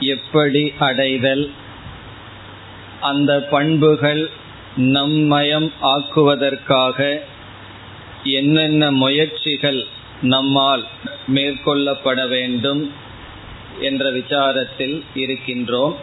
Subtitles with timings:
[0.06, 1.52] எப்படி அடைதல்
[3.00, 4.30] அந்த பண்புகள்
[4.92, 7.20] நம்மயம் ஆக்குவதற்காக
[8.32, 9.86] என்னென்ன முயற்சிகள்
[10.26, 10.86] நம்மால்
[11.26, 12.92] மேற்கொள்ளப்பட வேண்டும்
[13.81, 15.95] என்ற விசாரத்தில் இருக்கின்றோம்.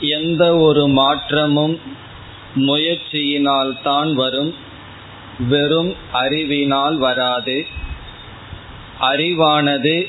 [0.00, 1.80] எந்த ஒரு மாற்றமும்
[2.56, 4.54] முயற்சியினால் தான் வரும்.
[5.38, 7.66] வெறும் அறிவினால் வராது.
[9.00, 10.08] அறிவானது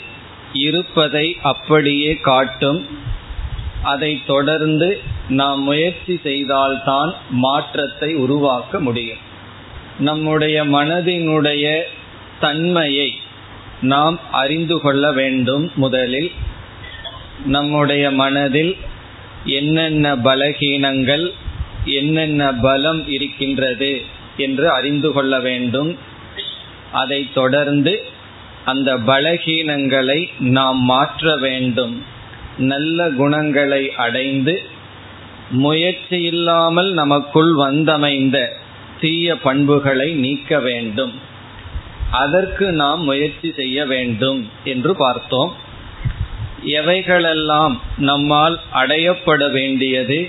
[0.54, 2.88] இருப்பதை அப்படியே காட்டும்.
[3.84, 9.18] அதை தொடர்ந்து நாம் முயற்சி செய்தால்தான் மாற்றத்தை உருவாக்க முடியும்.
[10.00, 11.82] நம்முடைய மனதினுடைய
[12.40, 13.20] தன்மையை
[13.84, 16.32] நாம் அறிந்து கொள்ள வேண்டும் முதலில்
[17.46, 18.76] நம்முடைய மனதில்
[19.46, 21.26] என்னென்ன பலகீனங்கள்
[21.86, 24.02] என்னென்ன பலம் இருக்கின்றது
[24.38, 25.98] என்று அறிந்து கொள்ள வேண்டும்.
[26.92, 27.94] அதை தொடர்ந்து
[28.66, 32.04] அந்த பலகீனங்களை நாம் மாற்ற வேண்டும்.
[32.58, 34.62] நல்ல குணங்களை அடைந்து
[35.50, 38.38] முயற்சி இல்லாமல் நமக்குள் வந்தமைந்த
[39.00, 41.14] தீய பண்புகளை நீக்க வேண்டும்.
[42.14, 45.52] அதற்கு நாம் முயற்சி செய்ய வேண்டும் என்று பார்த்தோம்.
[46.66, 50.20] எவைகளெல்லாம் நம்மால் அடையப்பட வேண்டியது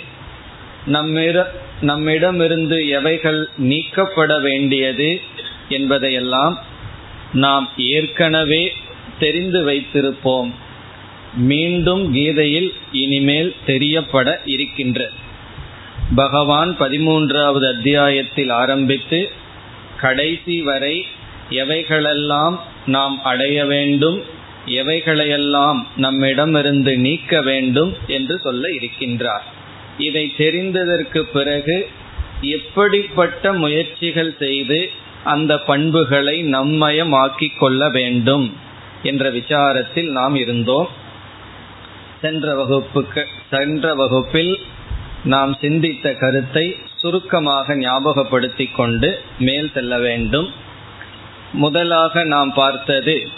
[0.86, 1.46] நம்மிட
[1.80, 5.20] நம்மிடமிருந்து எவைகள் நீக்கப்பட வேண்டியது
[5.68, 6.56] என்பதையெல்லாம்
[7.32, 8.62] நாம் ஏற்கனவே
[9.18, 10.50] தெரிந்து வைத்திருப்போம்.
[11.34, 15.10] மீண்டும் கீதையில் இனிமேல் தெரியப்பட இருக்கின்ற.
[16.14, 19.20] பகவான் பதிமூன்றாவது அத்தியாயத்தில் ஆரம்பித்து
[20.00, 20.96] கடைசி வரை
[21.50, 24.22] எவைகளெல்லாம் நாம் அடைய வேண்டும்
[24.66, 29.44] எவைகளையெல்லாம் நம்மிடமிருந்து நீக்க வேண்டும் என்று சொல்ல இருக்கின்றார்.
[29.98, 31.88] இதை தெரிந்ததற்கு பிறகு
[32.40, 34.90] எப்படிப்பட்ட முயற்சிகள் செய்து
[35.24, 38.56] அந்த பண்புகளை நம்மயமாக்கிக் கொள்ள வேண்டும்
[39.02, 40.88] என்ற விசாரத்தில் நாம் இருந்தோம்.
[42.20, 44.58] சென்ற வகுப்புக்கு சென்ற வகுப்பில்
[45.24, 50.50] நாம் சிந்தித்த கருத்தை சுருக்கமாக ஞாபகப்படுத்திக் கொண்டு மேல் செல்ல வேண்டும்.
[51.54, 53.28] முதலாக நாம் பார்த்தது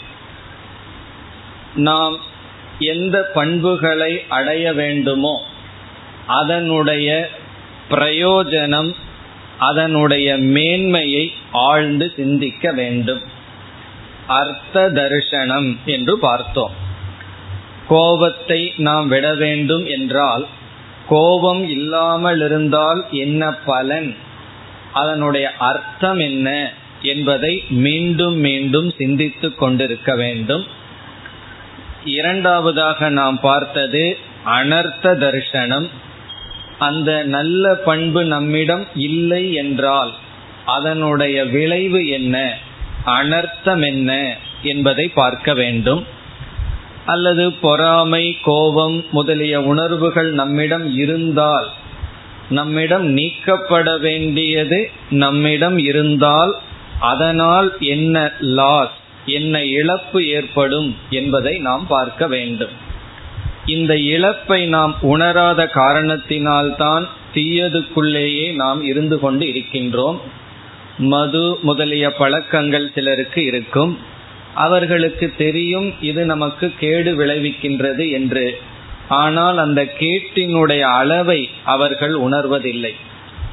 [1.74, 2.16] நாம்
[2.78, 5.42] எந்த பண்புகளை அடைய வேண்டுமோ
[6.26, 7.30] அதனுடைய
[7.90, 8.92] பிரயோஜனம்
[9.58, 13.22] அதனுடைய மேன்மையை ஆழ்ந்து சிந்திக்க வேண்டும்.
[14.26, 16.74] அர்த்த தரிசனம் என்று பார்த்தோம்.
[17.88, 20.46] கோபத்தை நாம் விட வேண்டும் என்றால்
[21.08, 24.16] கோபம் இல்லாமல் இருந்தால் என்ன பலன்?
[24.92, 26.72] அதனுடைய அர்த்தம் என்ன?
[27.02, 30.66] என்பதை மீண்டும் மீண்டும் சிந்தித்து கொண்டிருக்க வேண்டும்.
[32.04, 35.90] இரண்டாவதாக நாம் பார்த்தது அனர்த்த தரிசனம்.
[36.78, 40.14] அந்த நல்ல பண்பு நம்மிடம் இல்லை என்றால்
[40.66, 42.58] அதனுடைய விளைவு என்ன?
[43.06, 46.06] அனர்த்தம் என்ன என்பதை பார்க்க வேண்டும்.
[47.06, 51.70] அல்லது பொறாமை கோபம் முதலிய உணர்வுகள் நம்மிடம் இருந்தால்
[52.50, 56.58] நம்மிடம் நீக்கப்பட வேண்டியது நம்மிடம் இருந்தால்
[57.00, 58.96] அதனால் என்ன லாஸ்
[59.26, 62.70] என்ன இழப்பு ஏற்படும் என்பதை நாம் பார்க்க வேண்டும்.
[63.66, 70.20] இந்த இழப்பை நாம் உணராத காரணத்தினால்தான் தீயதுக்குள்ளேயே நாம் இருந்து கொண்டு இருக்கின்றோம்.
[70.98, 73.98] மது முதலிய பழக்கங்கள் சிலருக்கு இருக்கும்.
[74.54, 78.58] அவர்களுக்கு தெரியும் இது நமக்கு கேடு விளைவிக்கின்றது என்று.
[79.08, 82.94] ஆனால் அந்த கேட்டினுடைய அளவை அவர்கள் உணர்வதில்லை.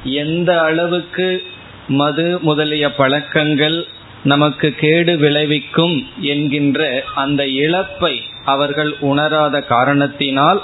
[0.04, 1.42] எந்த அளவுக்கு
[1.88, 3.86] மது முதலிய பழக்கங்கள்
[4.24, 10.62] நமக்கு கேடு விளைவிக்கும் என்கின்ற அந்த இழப்பை அவர்கள் உணராத காரணத்தினால்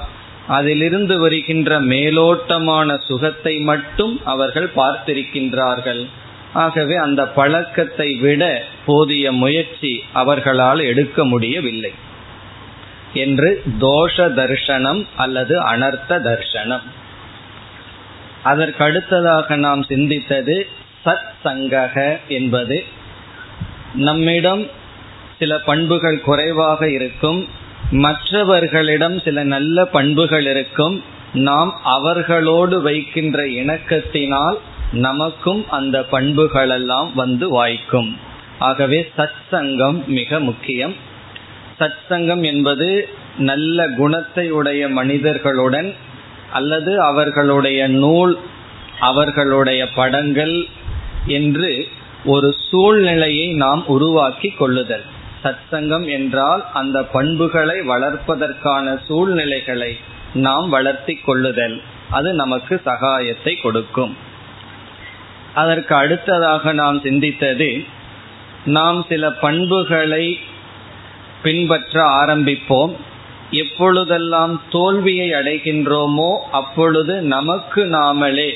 [0.48, 6.08] அதிலிருந்து வருகின்ற மேலோட்டமான சுகத்தை மட்டும் அவர்கள் பார்த்திருக்கின்றார்கள்.
[6.52, 11.92] ஆகவே அந்த பழக்கத்தை விட போதிய முயற்சி அவர்களால் எடுக்க முடியவில்லை.
[13.14, 16.86] என்று தோஷ தர்ஷனம் அல்லது அனர்த்த தர்ஷனம்.
[18.44, 20.66] அதற்கடுத்ததாக நாம் சிந்தித்தது
[21.04, 22.84] சத் சங்கக என்பது
[23.94, 24.66] நம்மிடம்
[25.38, 27.48] சில பண்புகள் குறைவாக இருக்கும்
[27.90, 34.58] மற்றவர்களிடம் சில நல்ல பண்புகள் இருக்கும் நாம் அவர்களோடு வைக்கின்ற இணக்கத்தினால்
[34.92, 38.16] நமக்கும் அந்த பண்புகளெல்லாம் வந்து வாய்க்கும்.
[38.58, 40.94] ஆகவே சத் சங்கம் மிக முக்கியம்.
[41.80, 43.08] சத் சங்கம் என்பது
[43.38, 45.94] நல்ல குணத்தை உடைய மனிதர்களுடன்
[46.52, 48.38] அல்லது அவர்களுடைய நூல்
[49.00, 50.66] அவர்களுடைய படங்கள்
[51.26, 51.88] என்று
[52.24, 55.04] ஒரு சூழ்நிலையை நாம் உருவாக்கி கொள்ளுதல்.
[55.44, 59.96] சத்சங்கம் என்றால் அந்த பண்புகளை வளர்ப்பதற்கான சூழ்நிலைகளை
[60.34, 61.82] நாம் வளர்த்தி கொள்ளுதல்.
[62.10, 64.16] அது நமக்கு சகாயத்தை கொடுக்கும்.
[65.54, 67.86] அதற்கு அடுத்ததாக நாம் சிந்தித்தது
[68.64, 70.38] நாம் சில பண்புகளை
[71.42, 72.92] பின்பற்ற ஆரம்பிப்போம்.
[73.50, 78.50] எப்பொழுதெல்லாம் தோல்வியை அடைகின்றோமோ அப்பொழுது நமக்கு நாமளே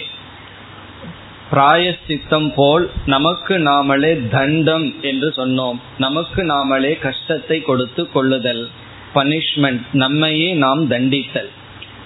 [1.53, 5.79] பிராயசித்தம் போல் நமக்கு நாமளே தண்டம் என்று சொன்னோம்.
[5.99, 8.69] நமக்கு நாமளே கஷ்டத்தை கொடுத்து கொள்ளுதல்
[9.15, 11.51] பனிஷ்மெண்ட் நம்மையே நாம் தண்டித்தல்.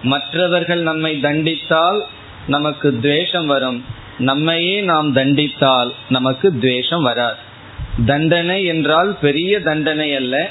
[0.03, 2.01] மற்றவர்கள் நம்மை தண்டித்தால்
[2.47, 3.85] நமக்கு துவேஷம் வரும்.
[4.19, 7.37] நம்மையே நாம் தண்டித்தால் நமக்கு துவேஷம் வராது.
[8.07, 10.51] தண்டனை என்றால் பெரிய தண்டனை அல்ல.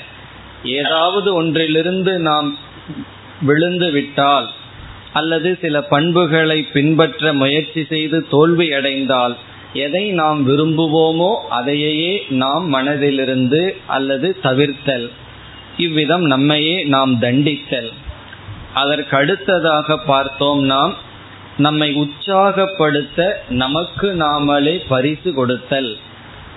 [0.63, 2.57] ஏதாவது ஒன்றிலிருந்து நாம்
[3.41, 4.51] விழுந்து விட்டால்
[5.13, 9.35] அல்லது சில பண்புகளை பின்பற்ற முயற்சி செய்து தோல்வி அடைந்தால்
[9.73, 15.09] எதை நாம் விரும்புவோமோ அதையே நாம் மனதிலிருந்து அல்லது தவிர்த்தல்.
[15.77, 17.91] இவ்விதம் நம்மையே நாம் தண்டித்தல்.
[18.73, 20.95] அதற்கு அடுத்ததாக பார்த்தோம் நாம்
[21.57, 25.97] நம்மை உற்சாகப்படுத்த நமக்கு நாமளே பரிசு கொடுத்தல்.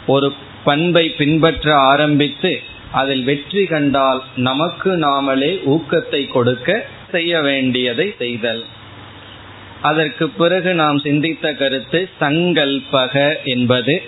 [0.06, 0.32] ஒரு
[0.64, 2.60] பண்பை பின்பற்ற ஆரம்பித்து
[2.92, 8.64] அதில் வெற்றி கண்டால் நமக்கு நாமளே ஊக்கத்தை கொடுக்க செய்ய வேண்டியதை செய்தல்.
[9.82, 14.02] அதற்கு பிறகு நாம் சிந்தித்த கருத்து சங்கல்பக என்பது.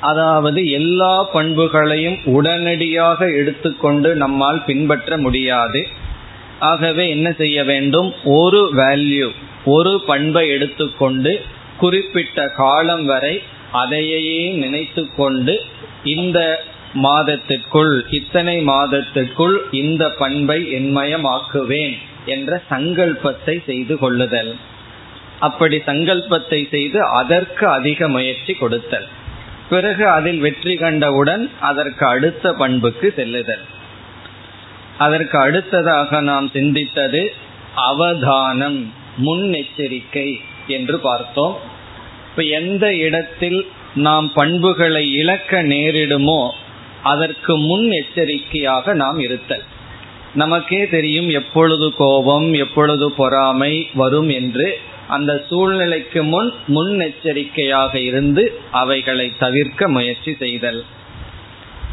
[0.00, 5.86] அதாவது எல்லா பண்புகளையும் உடனடியாக எடுத்துக்கொண்டு நம்மால் பின்பற்ற முடியாது.
[6.58, 8.14] ஆகவே என்ன செய்ய வேண்டும்?
[8.24, 9.28] ஒரு வேல்யூ
[9.64, 11.42] ஒரு பண்பை எடுத்துக்கொண்டு
[11.78, 13.42] குறிப்பிட்ட காலம் வரை
[13.72, 15.62] அதையே நினைத்து கொண்டு
[16.04, 16.38] இந்த
[16.92, 24.56] மாதத்திற்குள் இத்தனை மாதத்திற்குள் இந்த பண்பை என்மயமாக்குவேன் என்ற சங்கல்பத்தை செய்து கொள்ளுதல்.
[25.38, 29.06] அப்படி சங்கல்பத்தை செய்து அதற்கு அதிக முயற்சி கொடுத்தல்.
[29.68, 33.64] பிறகு அதில் வெற்றி கண்டவுடன் அதற்கு அடுத்த பண்புக்கு செல்லுதல்.
[34.98, 37.32] அதற்கு அடுத்ததாக நாம் சிந்தித்தது
[37.74, 38.92] அவதானம்
[39.22, 41.56] முன்னெச்சரிக்கை என்று பார்த்தோம்.
[42.30, 46.50] இப்ப எந்த இடத்தில் நாம் பண்புகளை இழக்க நேரிடுமோ
[47.02, 49.62] அதற்கு முன் எச்சரிக்கையாக நாம் இருத்தல்.
[50.34, 54.78] நமக்கே தெரியும் எப்பொழுது கோபம் எப்பொழுது பொறாமை வரும் என்று.
[55.08, 60.84] அந்த சூழ்நிலைக்கு முன் முன் எச்சரிக்கையாக இருந்து அவைகளை தவிர்க்க முயற்சி செய்தல்.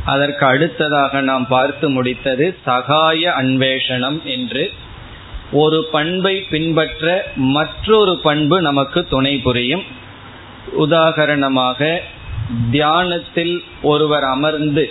[0.06, 4.72] அதற்கு அடுத்ததாக நாம் பார்த்து முடித்தது சகாய அன்வேஷனம் என்று.
[5.52, 9.84] ஒரு பண்பை பின்பற்ற மற்றொரு பண்பு நமக்கு துணை புரியும்.
[10.80, 12.02] உதாகரணமாக
[12.72, 14.86] தியானத்தில் ஒருவர் அமர்ந்து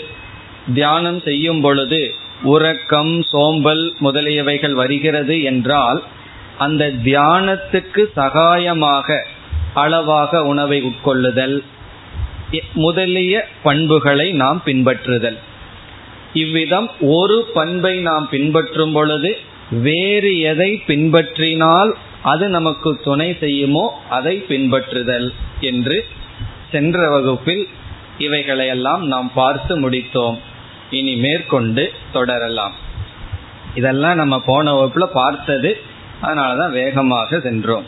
[0.75, 2.01] தியானம் செய்யும் பொழுது
[2.43, 6.01] உறக்கம் சோம்பல் முதலியவைகள் வருகிறது என்றால்
[6.59, 9.09] அந்த தியானத்துக்கு சகாயமாக
[9.75, 11.57] அளவாக உணவை உட்கொள்ளுதல்
[12.75, 15.39] முதலிய பண்புகளை நாம் பின்பற்றுதல்.
[16.35, 19.31] இவ்விதம் ஒரு பண்பை நாம் பின்பற்றும் பொழுது
[19.83, 25.29] வேறு எதை பின்பற்றினால் அது நமக்கு துணை செய்யுமோ அதை பின்பற்றுதல்
[25.61, 25.97] என்று
[26.73, 27.69] சென்ற வகுப்பில்
[28.19, 30.39] இவைகளையெல்லாம் நாம் பார்த்து முடித்தோம்.
[30.91, 32.73] இனி மேற்கொண்டு தொடரலாம்.
[33.75, 35.81] இதெல்லாம் நம்ம போன வகுப்புல பார்த்தது.
[36.23, 37.87] அதனாலதான் வேகமாக சென்றோம்.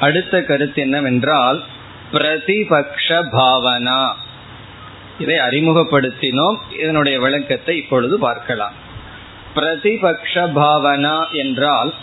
[0.00, 1.62] அடுத்த கருத்து என்னவென்றால்
[2.12, 4.12] பிரதிபக்ஷ பாவனா.
[5.18, 6.56] இதை அறிமுகப்படுத்தினோம்.
[6.80, 8.72] இதனுடைய விளக்கத்தை இப்பொழுது பார்க்கலாம்.
[9.54, 11.94] பிரதிபக்ஷ பாவனா என்றால்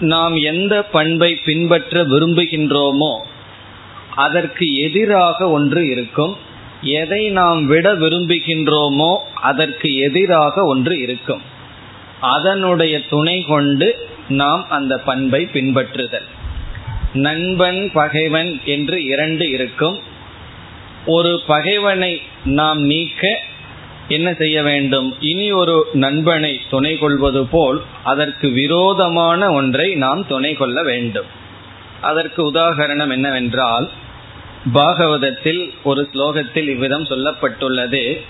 [0.00, 3.20] நாம் எந்த பண்பை பின்பற்ற விரும்புகின்றோமோ
[4.14, 6.36] அதற்கு எதிராக ஒன்று இருக்கும்.
[6.82, 11.42] எதை நாம் விட விரும்புகின்றோமோ அதற்கு எதிராக ஒன்று இருக்கும்.
[12.20, 16.28] அதனுடைய துணை கொண்டு நாம் அந்த பண்பை பின்பற்றுதல்.
[17.12, 19.98] நண்பன் பகைவன் என்று இரண்டு இருக்கும்.
[21.06, 23.40] ஒரு பகைவனை நாம் நீக்க
[24.08, 25.16] என்ன செய்ய வேண்டும்?
[25.20, 31.26] இனி ஒரு நண்பனை துணை கொள்வது போல் அதற்கு விரோதமான ஒன்றை நாம் துணை கொள்ள வேண்டும்.
[32.00, 33.90] அதற்கு உதாகரணம் என்னவென்றால்
[34.74, 38.20] பாகவதத்தில் ஒரு ஸ்லோகத்தில் இவ்விதம் சொல்லப்பட்டுள்ளது.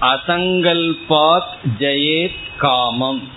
[0.00, 3.28] அசங்கல்பாத் ஜெயேத் காமம்.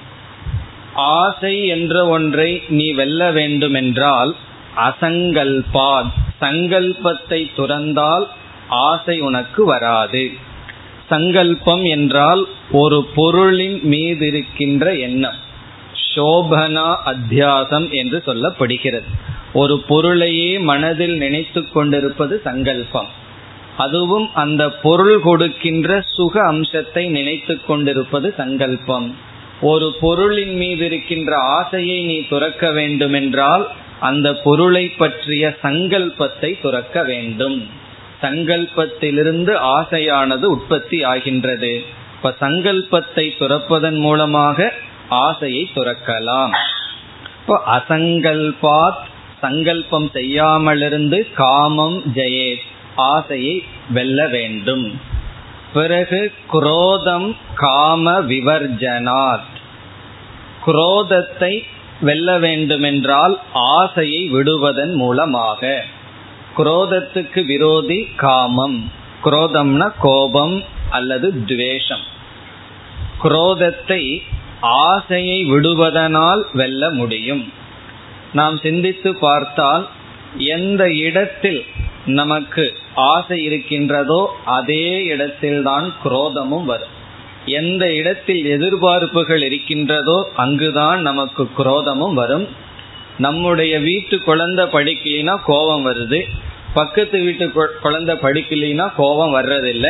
[0.93, 4.35] ஆசை என்ற ஒன்றை நீ வெல்ல வேண்டுமென்றால்
[4.77, 8.27] அசங்கல்பாத் சங்கல்பத்தை துறந்தால்
[8.67, 10.31] ஆசை உனக்கு வராது.
[11.09, 15.45] சங்கல்பம் என்றால் ஒரு பொருளின் மீது இருக்கின்ற எண்ணம்.
[16.17, 19.09] சோபனா அத்தியாசம் என்று சொல்லப்படுகிறது.
[19.53, 23.09] ஒரு பொருளையே மனதில் நினைத்து கொண்டிருப்பது சங்கல்பம்.
[23.77, 29.15] அதுவும் அந்த பொருள் கொடுக்கின்ற சுக அம்சத்தை நினைத்து கொண்டிருப்பது சங்கல்பம்.
[29.61, 33.67] ஒரு பொருளின் மீது இருக்கின்ற ஆசையை நீ துறக்க வேண்டுமென்றால்
[33.99, 37.67] அந்த பொருளை பற்றிய சங்கல்பத்தை துறக்க வேண்டும்.
[38.21, 41.83] சங்கல்பத்திலிருந்து ஆசையானது உற்பத்தி ஆகின்றது.
[42.15, 44.73] இப்ப சங்கல்பத்தை துறப்பதன் மூலமாக
[45.09, 46.55] ஆசையை துறக்கலாம்.
[47.41, 49.05] இப்போ அசங்கல்பாத்
[49.41, 52.55] சங்கல்பம் செய்யாமலிருந்து காமம் ஜெயே
[52.95, 55.01] ஆசையை வெல்ல வேண்டும்.
[55.73, 59.55] பிறகு குரோதம் காம விவர்ஜனாத்.
[60.65, 61.63] குரோதத்தை
[62.01, 65.83] வெல்ல வேண்டுமென்றால் ஆசையை விடுவதன் மூலமாக.
[66.57, 68.91] குரோதத்துக்கு விரோதி காமம்.
[69.23, 72.15] குரோதம்னா கோபம் அல்லது துவேஷம்.
[73.23, 74.21] குரோதத்தை
[74.61, 77.53] ஆசையை விடுவதனால் வெல்ல முடியும்.
[78.33, 79.89] நாம் சிந்தித்து பார்த்தால்
[80.37, 81.65] எந்த இடத்தில்
[82.05, 86.95] நமக்கு ஆசை இருக்கின்றதோ அதே இடத்தில்தான் குரோதமும் வரும்.
[87.45, 92.47] எந்த இடத்தில் எதிர்பார்ப்புகள் இருக்கின்றதோ அங்குதான் நமக்கு குரோதமும் வரும்.
[93.17, 96.21] நம்முடைய வீட்டு குழந்தை படிக்கலைன்னா கோபம் வருது.
[96.73, 99.89] பக்கத்து வீட்டு குழந்தை படிக்கலைன்னா கோபம் வர்றதில்லை.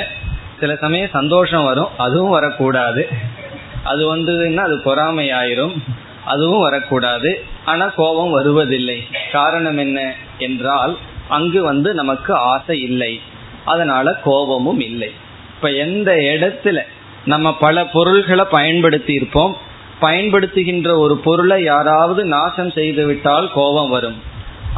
[0.59, 1.97] சில சமயம் சந்தோஷம் வரும்.
[1.97, 3.07] அதுவும் வரக்கூடாது.
[3.87, 5.75] அது வந்ததுன்னா அது பொறாமை ஆயிரும்
[6.25, 7.31] அதுவும் வரக்கூடாது.
[7.65, 8.97] ஆனா கோபம் வருவதில்லை.
[9.31, 9.99] காரணம் என்ன
[10.37, 10.93] என்றால்
[11.29, 13.13] அங்கு வந்து நமக்கு ஆசை இல்லை.
[13.65, 15.11] அதனால கோபமும் இல்லை.
[15.55, 16.79] இப்ப எந்த இடத்துல
[17.25, 19.53] நம்ம பல பொருள்களை பயன்படுத்தி இருப்போம்
[20.01, 24.17] பயன்படுத்துகின்ற ஒரு பொருளை யாராவது நாசம் செய்து விட்டால் கோபம் வரும்.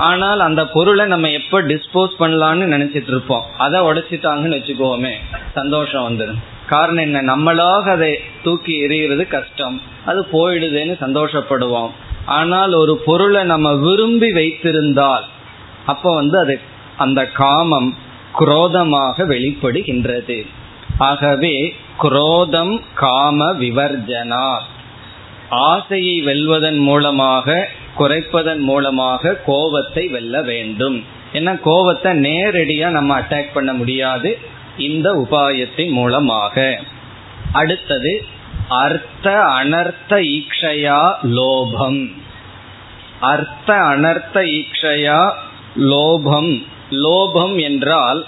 [0.10, 3.46] ஆனால் அந்த பொருளை நம்ம எப்ப டிஸ்போஸ் பண்ணலாம்னு நினைச்சிட்டு இருப்போம்.
[3.58, 5.14] அதை உடைச்சிட்டாங்கன்னு வச்சுக்கோமே
[5.54, 7.20] சந்தோஷம் வந்துடும் காரணம் என்ன?
[7.32, 8.12] நம்மளாக அதை
[8.44, 9.78] தூக்கி எறிகிறது கஷ்டம்.
[10.06, 11.94] அது போயிடுதுன்னு சந்தோஷப்படுவோம்.
[12.26, 15.26] ஆனால் ஒரு பொருளை நம்ம விரும்பி வைத்திருந்தால்
[15.86, 16.56] அப்ப வந்து அது
[16.98, 17.90] அந்த காமம்
[18.34, 20.40] குரோதமாக வெளிப்படுகின்றது.
[20.98, 21.56] ஆகவே
[21.98, 24.48] குரோதம் காம விவர்ஜனா.
[25.50, 30.98] ஆசையை வெல்வதன் மூலமாக குறைப்பதன் மூலமாக கோபத்தை வெல்ல வேண்டும்.
[31.34, 34.32] ஏன்னா கோபத்தை நேரடியா நம்ம அட்டாக் பண்ண முடியாது.
[34.80, 36.80] இந்த உபாயத்தின் மூலமாக.
[37.52, 38.26] அடுத்தது
[38.70, 42.16] அர்த்த அனர்த்த ஈக்ஷயா லோபம்.
[43.20, 45.32] அர்த்த அனர்த்த ஈக்ஷயா
[45.76, 46.66] லோபம்.
[46.92, 48.26] லோபம் என்றால்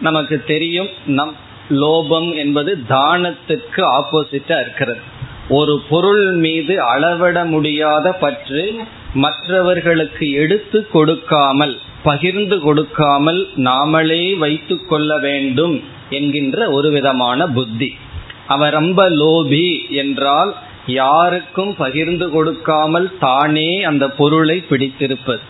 [0.00, 1.36] நமக்கு தெரியும் நம்
[1.70, 5.00] லோபம் என்பது தானத்துக்கு ஆப்போசிட்டா இருக்கிறது.
[5.48, 8.76] ஒரு பொருள் மீது அளவிட முடியாத பற்று
[9.14, 17.96] மற்றவர்களுக்கு எடுத்து கொடுக்காமல் பகிர்ந்து கொடுக்காமல் நாமளே வைத்து கொள்ள வேண்டும் என்கின்ற ஒரு விதமான புத்தி.
[18.46, 20.54] அவன் ரொம்ப லோபி என்றால்
[20.86, 25.40] யாருக்கும் பகிர்ந்து கொடுக்காமல் தானே அந்த பொருளை பிடித்திருப்பது.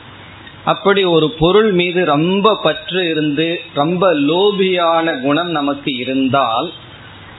[0.64, 6.73] அப்படி ஒரு பொருள் மீது ரொம்ப பற்று இருந்து ரொம்ப லோபியான குணம் நமக்கு இருந்தால்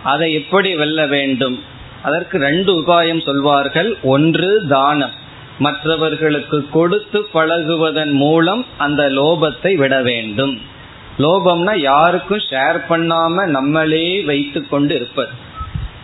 [0.04, 1.60] அதை எப்படி வெல்ல வேண்டும்?
[2.04, 3.98] அதற்கு ரெண்டு உபாயம் சொல்வார்கள்.
[4.04, 5.22] ஒன்று தானம்.
[5.60, 10.62] மற்றவர்களுக்கு கொடுத்து பழகுவதன் மூலம் அந்த லோபத்தை விட வேண்டும்.
[11.18, 15.32] லோபம்னா யாருக்கும் ஷேர் பண்ணாம நம்மளே வைத்து கொண்டு இருப்பது.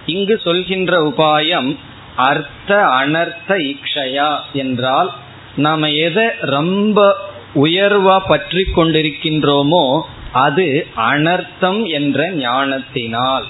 [0.06, 1.78] இங்கு சொல்கின்ற உபாயம்
[2.16, 5.12] அர்த்த அனர்த்த இக்ஷயா என்றால்
[5.56, 7.16] நாம எதை ரொம்ப
[7.56, 10.02] உயர்வா பற்றி கொண்டிருக்கின்றோமோ
[10.32, 13.46] அது அனர்த்தம் என்ற ஞானத்தினால்.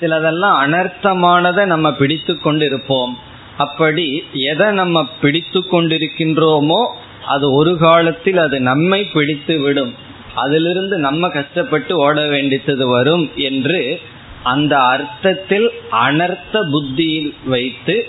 [0.00, 3.18] சிலதெல்லாம் அனர்த்தமானதை நம்ம பிடித்து கொண்டு இருப்போம்
[3.56, 6.86] அப்படி எதை நம்ம பிடித்து கொண்டிருக்கின்றோமோ
[7.26, 9.94] அது ஒரு காலத்தில் அது நம்மை பிடித்து விடும்.
[10.34, 14.00] அதிலிருந்து நம்ம கஷ்டப்பட்டு ஓட வேண்டியது வரும் என்று
[14.42, 18.06] அந்த அர்த்தத்தில் அனர்த்த புத்தியில் வைத்து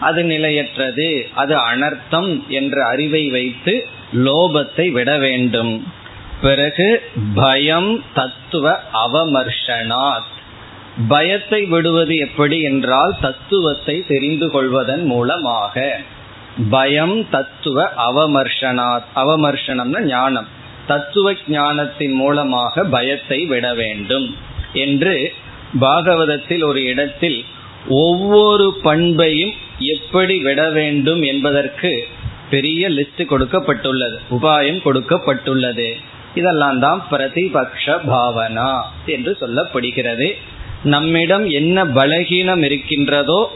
[0.00, 1.28] அது நிலையற்றது.
[1.34, 5.86] அது அனர்த்தம் என்ற அறிவை வைத்து லோபத்தை விட வேண்டும்.
[6.42, 7.02] பிறகு
[7.34, 10.34] பயம் தத்துவ அவமர்ஷனாத்.
[11.08, 16.00] பயத்தை விடுவது எப்படி என்றால் தத்துவத்தை தெரிந்து கொள்வதன் மூலமாக.
[16.70, 20.46] பயம் தத்துவ அவமர்ஷனா அவமர்ஷனம்னா ஞானம்.
[20.86, 24.36] தத்துவ ஞானத்தின் மூலமாக பயத்தை விட வேண்டும்.
[24.72, 25.32] என்று
[25.80, 27.44] பாகவதத்தில் ஒரு இடத்தில்
[27.88, 32.06] ஒவ்வொரு பண்பையும் எப்படி விட வேண்டும் என்பதற்கு
[32.50, 34.18] பெரிய லிஸ்ட் கொடுக்கப்பட்டுள்ளது.
[34.30, 35.94] உபாயம் கொடுக்கப்பட்டுள்ளது.
[36.34, 40.36] இதெல்லாம் தான் பிரதிபக்ஷ பாவனா என்று சொல்லப்படுகிறது.
[40.82, 43.50] நம்மிடம் என்ன பலகீனம் இருக்கின்றதோ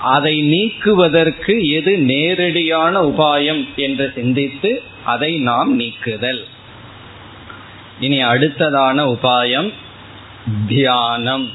[0.00, 6.44] அதை நீக்குவதற்கு எது நேரடியான உபாயம் என்று சிந்தித்து அதை நாம் நீக்குதல்.
[8.00, 9.72] இனி அடுத்ததான உபாயம்
[10.68, 11.50] தியானம்.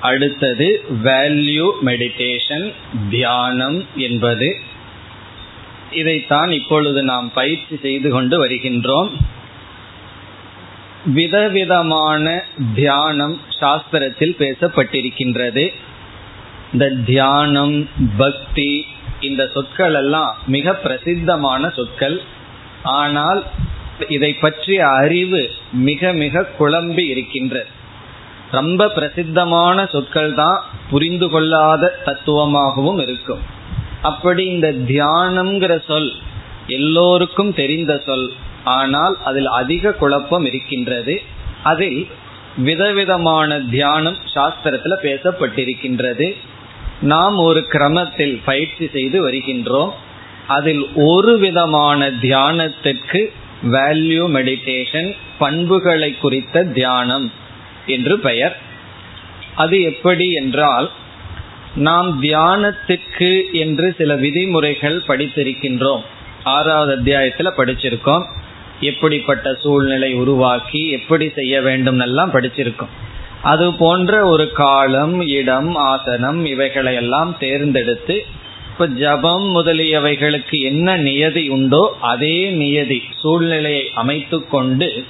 [0.00, 2.72] அடுத்தது வேல்யூ மெடிடேஷன்
[3.10, 4.56] தியானம் என்பது.
[5.90, 9.10] இதைத்தான் இப்பொழுது நாம் பயிற்சி செய்து கொண்டு வருகின்றோம்.
[11.04, 15.64] விதவிதமான தியானம் சாஸ்திரத்தில் பேசப்பட்டிருக்கின்றது.
[16.72, 18.86] இந்த தியானம் பக்தி
[19.20, 22.20] இந்த சொற்கள் எல்லாம் மிக பிரசித்தமான சொற்கள்.
[22.82, 23.44] ஆனால்
[24.08, 27.68] இதை பற்றிய அறிவு மிக மிக குழம்பி இருக்கின்றது
[28.50, 33.42] ரொம்ப பிரசித்தமான சொற்கள் தான் புரிந்து கொள்ளாத தத்துவமாகவும் இருக்கும்.
[34.02, 36.12] அப்படி இந்த தியானம்ங்கிற சொல்
[36.66, 38.32] எல்லோருக்கும் தெரிந்த சொல்
[38.64, 41.22] ஆனால் அதில் அதிக குழப்பம் இருக்கின்றது.
[41.62, 42.08] அதில்
[42.56, 46.36] விதவிதமான தியானம் சாஸ்திரத்துல பேசப்பட்டிருக்கின்றது.
[47.00, 49.90] நாம் ஒரு கிரமத்தில் பயிற்சி செய்து வருகின்றோம்.
[50.46, 53.32] அதில் ஒரு விதமான தியானத்திற்கு
[53.70, 57.32] வேல்யூ மெடிடேஷன் பண்புகளை குறித்த தியானம்
[57.86, 58.58] என்று பெயர்.
[59.54, 60.90] அது எப்படி என்றால்
[61.74, 66.00] நாம் தியானத்திற்கு என்று சில விதிமுறைகள் படித்திருக்கின்றோம்.
[66.44, 68.24] ஆறாவது அத்தியாயத்தில் படிச்சிருக்கோம்.
[68.80, 72.92] எப்படிப்பட்ட சூழ்நிலை உருவாக்கி எப்படி செய்ய வேண்டும் எல்லாம் படிச்சிருக்கோம்.
[73.42, 78.24] அது போன்ற ஒரு காலம் இடம் ஆசனம் இவைகளை எல்லாம் தேர்ந்தெடுத்து
[78.72, 85.04] இப்ப ஜபம் முதலியவைகளுக்கு என்ன நியதி உண்டோ அதே நியதி சூழ்நிலையை அமைத்து கொண்டு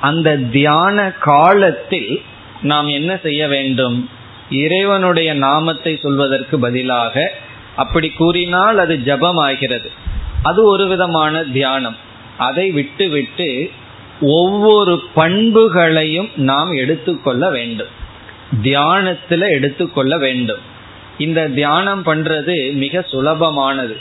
[0.00, 2.22] அந்த தியான காலத்தில்
[2.62, 4.08] நாம் என்ன செய்ய வேண்டும்?
[4.50, 7.32] இறைவனுடைய நாமத்தை சொல்வதற்கு பதிலாக
[7.76, 9.90] அப்படி கூறினால் அது ஜபம் ஆகிறது
[10.42, 11.96] அது ஒரு விதமான தியானம்.
[12.40, 13.70] அதை விட்டுவிட்டு
[14.20, 17.92] ஒவ்வொரு பண்புகளையும் நாம் எடுத்துக்கொள்ள வேண்டும்.
[18.62, 20.58] தியானத்துல எடுத்துக்கொள்ள வேண்டும்.
[21.18, 23.96] இந்த தியானம் பண்றது மிக சுலபமானது.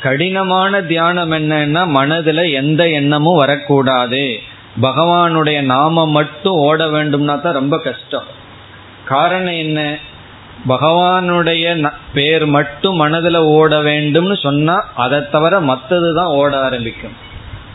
[0.00, 4.40] கடினமான தியானம் என்னன்னா மனதுல எந்த எண்ணமும் வரக்கூடாது.
[4.82, 8.26] பகவானுடைய நாமம் மட்டும் ஓட வேண்டும்னா தான் ரொம்ப கஷ்டம்.
[9.04, 9.98] காரணம் என்ன?
[10.68, 17.28] பகவானுடைய பேர் மட்டும் மனதில் ஓட வேண்டும்னு சொன்னா அதை தவிர மற்றது தான் ஓட ஆரம்பிக்கும்.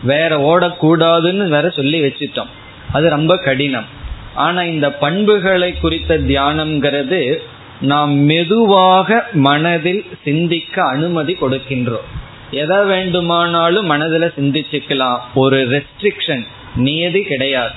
[0.04, 2.48] வேற ஓடக்கூடாதுன்னு வேற சொல்லி வச்சுட்டோம்.
[2.94, 3.86] அது ரொம்ப கடினம்.
[4.34, 7.38] ஆனா இந்த பண்புகளை குறித்த தியானம்ங்கிறது
[7.82, 12.06] நாம் மெதுவாக மனதில் சிந்திக்க அனுமதி கொடுக்கின்றோம்.
[12.52, 15.20] எதை வேண்டுமானாலும் மனதில் சிந்திச்சுக்கலாம்.
[15.36, 17.74] ஒரு ரெஸ்ட்ரிக்ஷன் நியதி கிடையாது.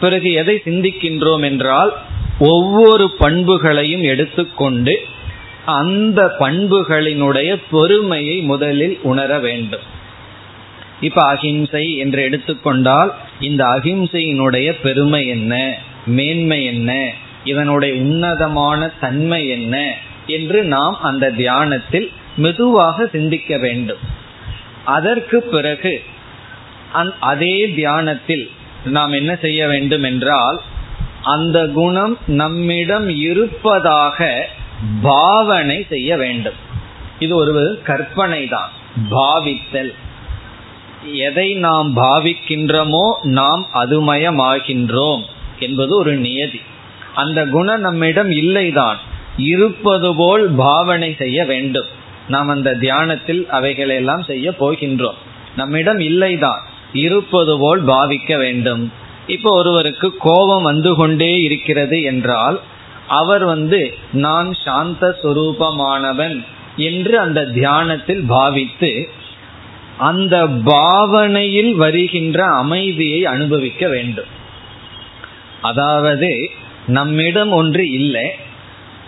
[0.00, 1.92] பிறகு எதை சிந்திக்கின்றோம் என்றால்
[2.38, 5.00] ஒவ்வொரு பண்புகளையும் எடுத்துக்கொண்டு
[5.64, 9.94] அந்த பண்புகளினுடைய பொறுமையை முதலில் உணர வேண்டும்.
[11.00, 15.78] இப்ப அகிம்சை என்று எடுத்துக்கொண்டால் இந்த அகிம்சையினுடைய பெருமை என்ன?
[16.06, 17.12] மேன்மை என்ன?
[17.44, 19.94] இதனுடைய உன்னதமான தன்மை என்ன?
[20.26, 23.98] என்று நாம் அந்த தியானத்தில் மெதுவாக சிந்திக்க வேண்டும்.
[24.84, 26.02] அதற்கு பிறகு
[27.20, 28.50] அதே தியானத்தில்
[28.84, 30.60] நாம் என்ன செய்ய வேண்டும் என்றால்
[31.22, 34.48] அந்த குணம் நம்மிடம் இருப்பதாக
[35.02, 36.58] பாவனை செய்ய வேண்டும்.
[37.18, 38.70] இது ஒரு கற்பனை தான்
[39.10, 39.94] பாவித்தல்.
[41.12, 45.22] எதை நாம் பாவிக்கின்றோமோ நாம் அதுமயமாகின்றோம்
[45.58, 46.60] என்பது ஒரு நியதி.
[47.14, 48.94] அந்த குணம் நம்மிடம் இல்லைதான்.
[49.36, 51.86] இருப்பது போல் பாவனை செய்ய வேண்டும்.
[52.28, 55.14] நாம் அந்த தியானத்தில் அவைகளெல்லாம் செய்ய போகின்றோம்.
[55.56, 56.58] நம்மிடம் இல்லைதான்.
[56.92, 58.92] இருப்பது போல் பாவிக்க வேண்டும்.
[59.26, 62.60] இப்போ ஒருவருக்கு கோபம் வந்து கொண்டே இருக்கிறது என்றால்
[63.08, 66.44] அவர் வந்து நான் சாந்த சுரூபமானவன்
[66.76, 69.08] என்று அந்த தியானத்தில் பாவித்து
[69.98, 74.26] அந்த பாவனையில் வருகின்ற அமைதியை அனுபவிக்க வேண்டும்.
[75.60, 76.50] அதாவது
[76.86, 78.30] நம்மிடம் ஒன்று இல்லை.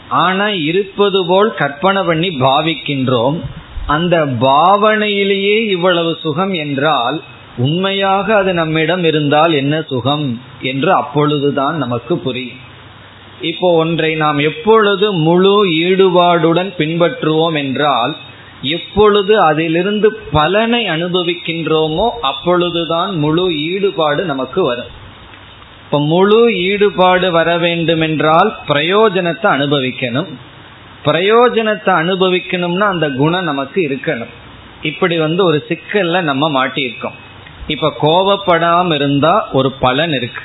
[0.09, 3.41] ஆனா இருப்பது போல் கற்பனை பண்ணி பாவிக்கின்றோம்.
[3.87, 7.23] அந்த பாவனையிலேயே இவ்வளவு சுகம் என்றால்
[7.57, 12.57] உண்மையாக அது நம்மிடம் இருந்தால் என்ன சுகம் என்று அப்பொழுதுதான் நமக்கு புரியும்.
[13.41, 18.17] இப்போ ஒன்றை நாம் எப்பொழுது முழு ஈடுபாடுடன் பின்பற்றுவோம் என்றால்
[18.63, 24.87] எப்பொழுது அதிலிருந்து பலனை அனுபவிக்கின்றோமோ அப்பொழுதுதான் முழு ஈடுபாடு நமக்கு வரும்.
[25.85, 30.27] இப்ப முழு ஈடுபாடு வர வேண்டும் என்றால் பிரயோஜனத்தை அனுபவிக்கணும்.
[31.05, 34.29] பிரயோஜனத்தை அனுபவிக்கணும்னா அந்த குணம் நமக்கு இருக்கணும்.
[34.83, 37.13] இப்படி வந்து ஒரு சிக்கல்ல நம்ம மாட்டியிருக்கோம்.
[37.67, 40.41] இப்ப கோவப்படாம இருந்தா ஒரு பலன் இருக்கு.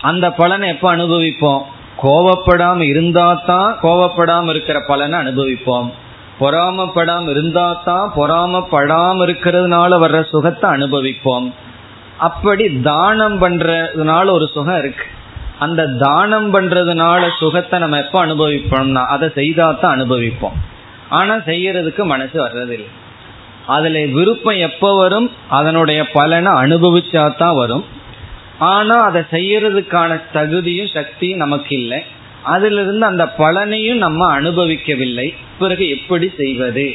[0.00, 1.62] அந்த பலனை எப்ப அனுபவிப்போம்?
[2.02, 5.92] கோவப்படாம இருந்தா தான் கோவப்படாம இருக்கிற பலனை அனுபவிப்போம்.
[6.40, 11.52] பொறாமப்படாம இருந்தா தான் பொறாமப்படாம இருக்கிறதுனால வர்ற சுகத்தை அனுபவிப்போம்.
[12.18, 15.04] அப்படி தானம் பண்றதுனால ஒரு சுகம் இருக்கு.
[15.58, 20.58] அந்த தானம் பண்றதுனால சுகத்தை நம்ம எப்ப அனுபவிப்போம்னா அதை செய்தா தான் அனுபவிப்போம்.
[21.08, 22.90] ஆனா செய்யறதுக்கு மனசு வர்றதில்லை.
[23.66, 25.30] அதுல விருப்பம் எப்ப வரும்?
[25.48, 27.84] அதனுடைய பலனை அனுபவிச்சா தான் வரும்.
[28.58, 32.04] ஆனா அதை செய்யறதுக்கான தகுதியும் சக்தியும் நமக்கு இல்லை.
[32.42, 35.34] அதிலிருந்து அந்த பலனையும் நம்ம அனுபவிக்கவில்லை.
[35.58, 36.94] பிறகு எப்படி செய்வது?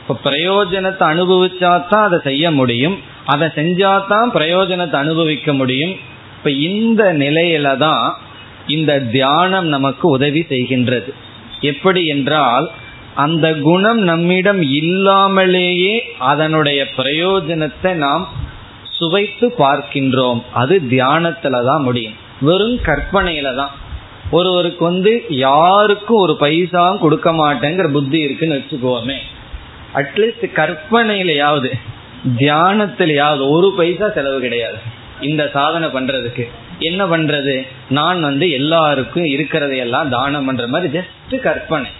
[0.00, 2.98] இப்ப பிரயோஜனத்தை அனுபவிச்சா தான் அதை செய்ய முடியும்.
[3.24, 5.96] அதை செஞ்சாதான் பிரயோஜனத்தை அனுபவிக்க முடியும்.
[6.36, 8.16] இப்ப இந்த நிலையில தான்
[8.66, 11.12] இந்த தியானம் நமக்கு உதவி செய்கின்றது.
[11.60, 12.70] எப்படி என்றால்
[13.14, 18.28] அந்த குணம் நம்மிடம் இல்லாமலேயே அதனுடைய பிரயோஜனத்தை நாம்
[18.90, 20.42] சுவைத்து பார்க்கின்றோம்.
[20.52, 22.12] அது தியானத்துல தான் முடியும்.
[22.40, 23.70] வெறும் கற்பனையில தான்.
[24.30, 29.16] ஒருவருக்கு வந்து யாருக்கும் ஒரு பைசா கொடுக்க மாட்டேங்கிற புத்தி இருக்குன்னு வச்சுக்கோமே.
[29.94, 31.72] அட்லீஸ்ட் கற்பனையிலையாவது
[32.36, 34.76] தியானத்திலேயாவது ஒரு பைசா செலவு கிடையாது.
[35.20, 36.48] இந்த சாதனை பண்றதுக்கு.
[36.78, 37.66] என்ன பண்றது?
[37.88, 41.90] நான் வந்து எல்லாருக்கும் இருக்கிறதையெல்லாம் தானம் பண்ற மாதிரி ஜஸ்ட் கற்பனை.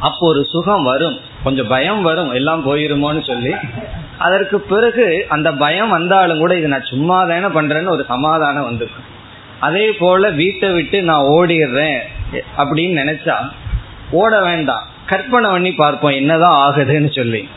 [0.00, 1.18] அப்போ ஒரு சுகம் வரும்.
[1.42, 2.32] கொஞ்சம் பயம் வரும்.
[2.32, 3.54] எல்லாம் போயிருமோன்னு சொல்லி.
[4.18, 9.11] அதற்கு பிறகு அந்த பயம் வந்தாலும் கூட இது நான் சும்மா தானே பண்றேன்னு ஒரு சமாதானம் வந்திருக்கும்
[9.62, 11.98] அதே போல வீட்டை விட்டு நான் ஓடிடுறேன்
[12.58, 13.34] அப்படின்னு நினைச்சா
[14.10, 14.86] ஓட வேண்டாம்.
[15.06, 17.48] கற்பனை பண்ணி பார்ப்போம் என்னதான் ஆகுதுன்னு சொல்லி.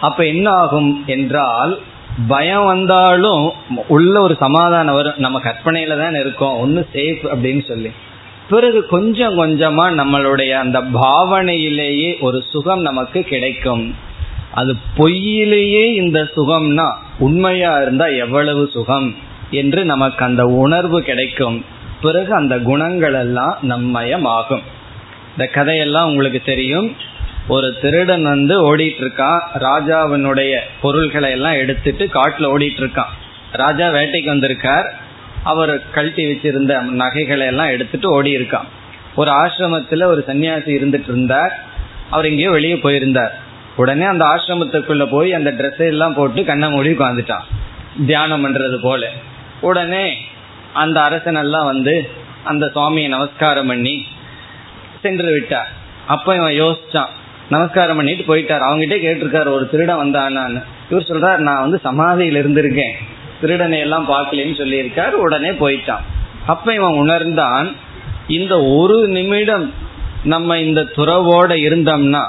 [0.00, 1.80] அப்ப என்ன ஆகும் என்றால்
[2.28, 3.52] பயம் வந்தாலும்
[3.88, 5.12] உள்ள ஒரு சமாதானம் வரும்.
[5.16, 6.58] நம்ம கற்பனையில தான் இருக்கோம்.
[6.58, 7.90] ஒன்னும் சேஃப் அப்படின்னு சொல்லி.
[8.50, 13.94] பிறகு கொஞ்சம் கொஞ்சமா நம்மளுடைய அந்த பாவனையிலேயே ஒரு சுகம் நமக்கு கிடைக்கும்.
[14.52, 19.14] அது பொய்யிலேயே இந்த சுகம்னா உண்மையா இருந்தா எவ்வளவு சுகம்?
[19.52, 21.64] என்று நமக்கு அந்த உணர்வு கிடைக்கும்.
[22.02, 24.62] பிறகு அந்த குணங்கள் எல்லாம் நம்மயமாகும்.
[25.30, 26.96] இந்த கதையெல்லாம் உங்களுக்கு தெரியும்.
[27.48, 33.12] ஒரு திருடன் வந்து ஓடிட்டு இருக்கான் ராஜாவினுடைய பொருள்களை எல்லாம் எடுத்துட்டு காட்டுல ஓடிட்டு இருக்கான்
[33.52, 34.94] ராஜா வேட்டைக்கு வந்திருக்கார்.
[35.44, 38.68] அவர் கழட்டி வச்சிருந்த நகைகளை எல்லாம் எடுத்துட்டு ஓடி இருக்கான்
[39.14, 41.54] ஒரு ஆசிரமத்தில் ஒரு சன்னியாசி இருந்துட்டு இருந்தார்.
[42.10, 43.34] அவர் எங்கேயோ வெளியே போயிருந்தார்.
[43.76, 47.46] உடனே அந்த ஆசிரமத்துக்குள்ள போய் அந்த ட்ரெஸ்ஸை எல்லாம் போட்டு கண்ணை மூடி உட்காந்துட்டான்
[48.06, 49.10] தியானம் பண்றது போல.
[49.62, 50.16] உடனே
[50.72, 52.10] அந்த அரசன் எல்லாம் வந்து
[52.44, 54.06] அந்த சுவாமியை நமஸ்காரம் பண்ணி
[55.02, 55.70] சென்று விட்டார்.
[56.06, 57.12] அப்ப இவன் யோசிச்சான்.
[57.50, 58.66] நமஸ்காரம் பண்ணிட்டு போயிட்டார்.
[58.68, 62.92] அவங்ககிட்ட கேட்டிருக்காரு ஒரு திருடன் வந்தான்னு இவர் சொல்றார் நான் வந்து சமாதியில் இருந்திருக்கேன்.
[63.40, 65.10] திருடனை எல்லாம் பார்க்கலன்னு சொல்லியிருக்கார்.
[65.10, 66.04] உடனே போயிட்டான்.
[66.46, 67.76] அப்ப இவன் உணர்ந்தான்
[68.28, 69.74] இந்த ஒரு நிமிடம்
[70.24, 72.24] நம்ம இந்த துறவோட இருந்தோம்னா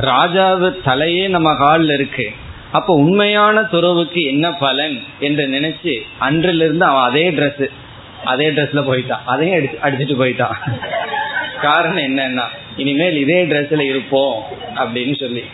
[0.00, 2.32] ராஜாவு தலையே நம்ம காலில் இருக்கு.
[2.72, 5.94] அப்ப உண்மையான துறவுக்கு என்ன பலன் என்று நினைச்சு
[6.26, 7.66] அன்றிலிருந்து அவன் அதே ட்ரெஸ்
[8.24, 9.24] அதே ட்ரெஸ்ல போயிட்டான்.
[9.24, 10.56] அதையும் அடிச்சு அடிச்சுட்டு போயிட்டான்.
[11.62, 14.36] காரணம் என்னன்னா இனிமேல் இதே ட்ரெஸ்ல இருப்போம்
[14.74, 15.44] அப்படின்னு சொல்லி.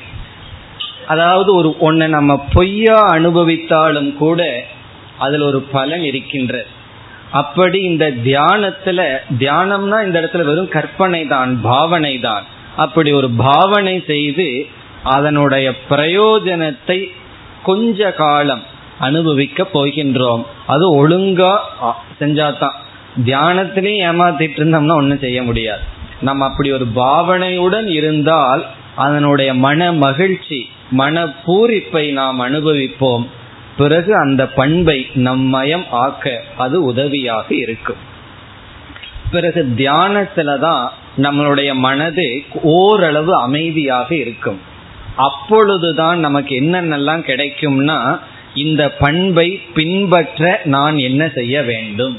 [1.07, 4.41] அதாவது ஒரு ஒன்ன நம்ம பொய்யா அனுபவித்தாலும் கூட
[5.19, 6.65] அதுல ஒரு பலன் இருக்கின்ற.
[7.31, 9.01] அப்படி இந்த தியானத்துல
[9.39, 12.45] தியானம்னா இந்த இடத்துல வெறும் கற்பனை தான் பாவனை தான்
[12.77, 14.49] அப்படி ஒரு பாவனை செய்து
[15.05, 17.11] அதனுடைய பிரயோஜனத்தை
[17.63, 18.63] கொஞ்ச காலம்
[18.99, 20.47] அனுபவிக்க போகின்றோம்.
[20.67, 21.57] அது ஒழுங்கா
[22.21, 22.77] செஞ்சாதான்.
[23.25, 25.83] தியானத்திலையும் ஏமாத்திட்டு இருந்தோம்னா ஒன்றும் செய்ய முடியாது.
[26.21, 33.27] நம்ம அப்படி ஒரு பாவனையுடன் இருந்தால் அதனுடைய மன மகிழ்ச்சி மன பூரிப்பை நாம் அனுபவிப்போம்.
[33.77, 37.97] பிறகு அந்த பண்பை நம்மயம் ஆக்க அது உதவியாக இருக்கும்.
[39.31, 44.73] பிறகு தியானத்துல தான் நம்மளுடைய மனது ஓரளவு அமைதியாக இருக்கும்.
[45.17, 48.19] அப்பொழுதுதான் நமக்கு என்னென்னலாம் கிடைக்கும்னா
[48.55, 52.19] இந்த பண்பை பின்பற்ற நான் என்ன செய்ய வேண்டும்?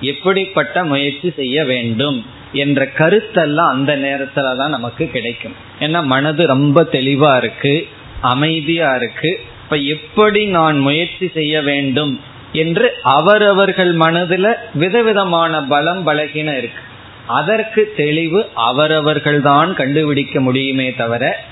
[0.00, 2.24] எப்படிப்பட்ட முயற்சி செய்ய வேண்டும்?
[2.52, 5.54] என்ற கருத்தெல்லாம் அந்த நேரத்துல தான் நமக்கு கிடைக்கும்.
[5.80, 7.86] ஏன்னா மனது ரொம்ப தெளிவா இருக்கு
[8.20, 9.40] அமைதியா இருக்கு.
[9.64, 12.20] இப்ப எப்படி நான் முயற்சி செய்ய வேண்டும்
[12.52, 16.80] என்று அவரவர்கள் மனதுல விதவிதமான பலம் பலகின இருக்கு.
[17.26, 21.44] அதற்கு தெளிவு அவரவர்கள் தான் கண்டுபிடிக்க முடியுமே தவிர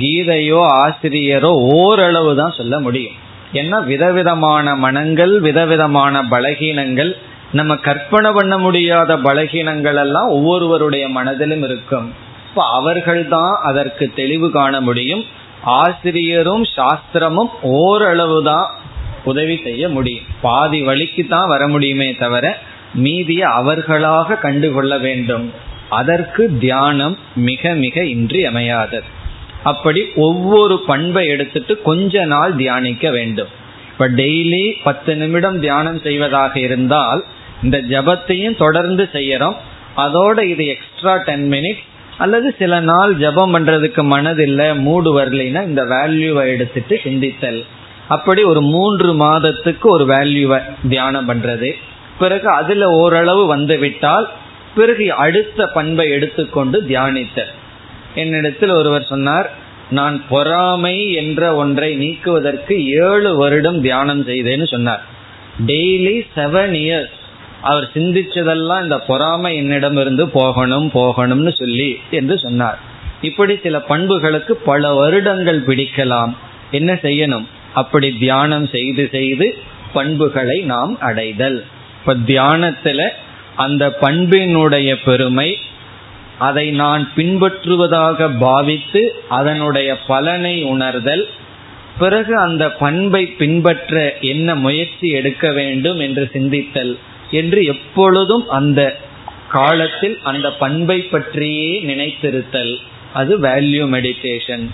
[0.00, 3.16] கீதையோ ஆசிரியரோ ஓரளவு தான் சொல்ல முடியும்.
[3.52, 7.12] ஏன்னா விதவிதமான மனங்கள் விதவிதமான பலகீனங்கள்
[7.52, 12.06] நம்ம கற்பனை பண்ண முடியாத பலகீனங்கள் எல்லாம் ஒவ்வொருவருடைய மனதிலும் இருக்கும்.
[12.48, 15.24] இப்ப அவர்கள்தான் அதற்கு தெளிவு காண முடியும்.
[15.62, 18.68] ஆசிரியரும் சாஸ்திரமும் ஓரளவு தான்
[19.24, 20.28] உதவி செய்ய முடியும்.
[20.40, 22.58] பாதி வழிக்கு தான் வர முடியுமே தவிர
[22.94, 25.52] மீதியை அவர்களாக கண்டுகொள்ள வேண்டும்.
[25.88, 29.20] அதற்கு தியானம் மிக மிக இன்றி அமையாதது
[29.64, 33.48] அப்படி ஒவ்வொரு பண்பை எடுத்துட்டு கொஞ்ச நாள் தியானிக்க வேண்டும்.
[33.92, 37.24] இப்ப டெய்லி பத்து நிமிடம் தியானம் செய்வதாக இருந்தால்
[37.62, 39.56] இந்த ஜபத்தையும் தொடர்ந்து செய்யறோம்.
[39.96, 41.84] அதோட இது எக்ஸ்ட்ரா டென் மினிட்ஸ்
[42.18, 47.64] அல்லது சில நாள் ஜபம் பண்றதுக்கு மனதில்லை மூடு வரலைன்னா இந்த வேல்யூவை எடுத்துட்டு சிந்தித்தல்.
[48.08, 51.70] அப்படி ஒரு மூன்று மாதத்துக்கு ஒரு வேல்யூவை தியானம் பண்றது.
[52.18, 54.30] பிறகு அதுல ஓரளவு வந்து விட்டால்
[54.74, 57.52] பிறகு அடுத்த பண்பை எடுத்துக்கொண்டு தியானித்தல்.
[58.14, 59.50] என்னிடத்தில் ஒருவர் சொன்னார்
[59.90, 65.02] நான் பொறாமை என்ற ஒன்றை நீக்குவதற்கு ஏழு வருடம் தியானம் செய்தேன்னு சொன்னார்.
[65.66, 67.20] டெய்லி செவன் இயர்ஸ்
[67.62, 72.78] அவர் சிந்திச்சதெல்லாம் இந்த பொறாமை என்னிடம் இருந்து போகணும் போகணும்னு சொல்லி என்று சொன்னார்.
[73.22, 76.36] இப்படி சில பண்புகளுக்கு பல வருடங்கள் பிடிக்கலாம்.
[76.70, 77.46] என்ன செய்யணும்?
[77.74, 79.56] அப்படி தியானம் செய்து செய்து
[79.92, 81.64] பண்புகளை நாம் அடைதல்.
[82.00, 83.08] இப்ப தியானத்துல
[83.56, 85.58] அந்த பண்பினுடைய பெருமை
[86.38, 91.28] அதை நான் பின்பற்றுவதாக பாவித்து அதனுடைய பலனை உணர்தல்
[91.98, 96.98] பிறகு அந்த பண்பை பின்பற்ற என்ன முயற்சி எடுக்க வேண்டும் என்று சிந்தித்தல்
[97.30, 98.96] என்று எப்பொழுதும் அந்த
[99.48, 102.76] காலத்தில் அந்த பண்பை பற்றியே நினைத்திருத்தல்.
[103.12, 104.68] அது வேல்யூ மெடிடேஷன்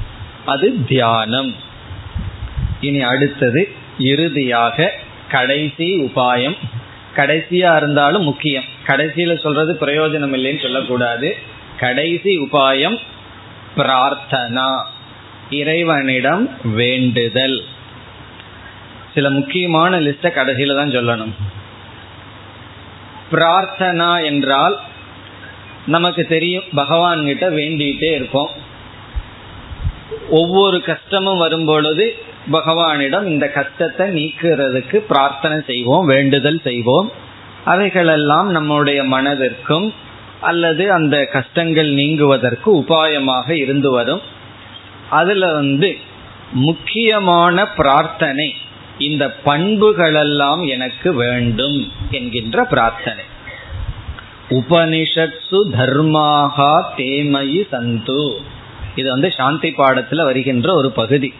[0.44, 1.55] அது தியானம்.
[2.81, 3.68] இனி அடுத்தது
[3.99, 4.92] இறுதியாக
[5.29, 6.57] கடைசி உபாயம்.
[7.16, 8.64] கடைசியா இருந்தாலும் முக்கியம்.
[8.88, 11.37] கடைசியில சொல்றது பிரயோஜனம் இல்லைன்னு சொல்லக்கூடாது.
[11.79, 12.98] கடைசி உபாயம்
[13.77, 14.83] பிரார்த்தனா.
[15.51, 17.64] இறைவனிடம் வேண்டுதல்.
[19.14, 21.35] சில முக்கியமான லிஸ்ட கடைசியில தான் சொல்லணும்.
[23.31, 24.79] பிரார்த்தனா என்றால்
[25.87, 28.51] நமக்கு தெரியும் பகவான் கிட்ட வேண்டிகிட்டே இருப்போம்.
[30.31, 32.16] ஒவ்வொரு கஷ்டமும் வரும்பொழுது
[32.53, 37.12] பகவானிடம் இந்த கஷ்டத்தை நீக்கிறதுக்கு பிரார்த்தனை செய்வோம் வேண்டுதல் செய்வோம்.
[37.64, 39.94] அவைகளெல்லாம் நம்முடைய மனதிற்கும்
[40.40, 44.21] அல்லது அந்த கஷ்டங்கள் நீங்குவதற்கு உபாயமாக இருந்து வரும்.
[45.11, 45.97] அதுல வந்து
[46.53, 48.55] முக்கியமான பிரார்த்தனை
[48.99, 53.25] இந்த பண்புகளெல்லாம் எனக்கு வேண்டும் என்கின்ற பிரார்த்தனை.
[54.49, 58.33] உபனிஷத்சு தர்மாகா தேமயி சந்து.
[58.97, 61.35] இது வந்து சாந்தி பாடத்துல வருகின்ற ஒரு பகுதி.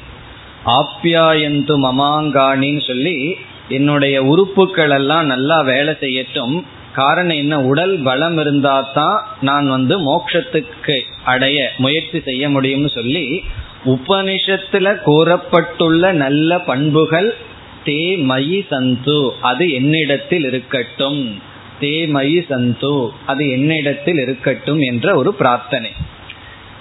[0.67, 3.37] ஆப்யாயந்து மமாங்காணின்னு சொல்லி
[3.69, 6.63] என்னுடைய உறுப்புகள் எல்லாம் நல்லா வேலை செய்யட்டும்.
[6.93, 7.61] காரணம் என்ன?
[7.61, 13.43] உடல் பலம் இருந்தா தான் நான் வந்து மோட்சத்துக்கு அடைய முயற்சி செய்ய முடியும்னு சொல்லி
[13.85, 17.37] உபனிஷத்துல கூறப்பட்டுள்ள நல்ல பண்புகள்
[17.85, 18.01] தே
[18.31, 21.43] மயி சந்து அது என்னிடத்தில் இருக்கட்டும்.
[21.81, 25.93] தே மயி சந்து அது என்னிடத்தில் இருக்கட்டும் என்ற ஒரு பிரார்த்தனை.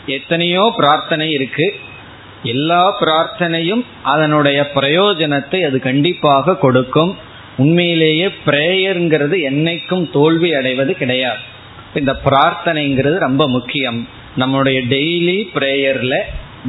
[0.06, 1.76] எத்தனையோ பிரார்த்தனை இருக்கு.
[2.44, 7.18] எல்லா பிரார்த்தனையும் அதனுடைய பிரயோஜனத்தை அது கண்டிப்பாக கொடுக்கும்.
[7.58, 11.38] உண்மையிலேயே பிரேயருங்கிறது என்னைக்கும் தோல்வி அடைவது கிடையாது.
[11.96, 14.08] இந்த பிரார்த்தனைங்கிறது ரொம்ப முக்கியம்.
[14.36, 16.20] நம்முடைய டெய்லி பிரேயர்ல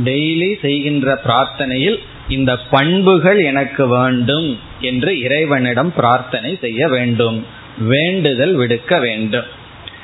[0.05, 7.47] டெய்லி செய்கின்ற பிரார்த்தனையில் இந்த பண்புகள் எனக்கு வேண்டும் என்று இறைவனிடம் பிரார்த்தனை செய்ய வேண்டும்.
[7.79, 9.45] வேண்டுதல் விடுக்க வேண்டும்.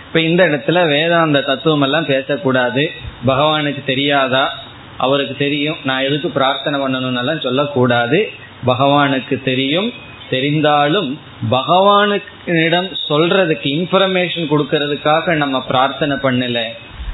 [0.06, 2.90] இப்ப இந்த இடத்துல வேதாந்த தத்துவம் எல்லாம் பேசக்கூடாது.
[3.26, 4.63] பகவானுக்கு தெரியாதா?
[4.98, 8.30] அவருக்கு தெரியும் நான் எதுக்கு பிரார்த்தனை பண்ணணும்னெல்லாம் சொல்லக்கூடாது.
[8.66, 9.92] பகவானுக்கு தெரியும்.
[10.30, 11.18] தெரிந்தாலும்
[11.50, 16.62] பகவானுக்கிடம் சொல்றதுக்கு இன்ஃபர்மேஷன் கொடுக்கறதுக்காக நம்ம பிரார்த்தனை பண்ணல.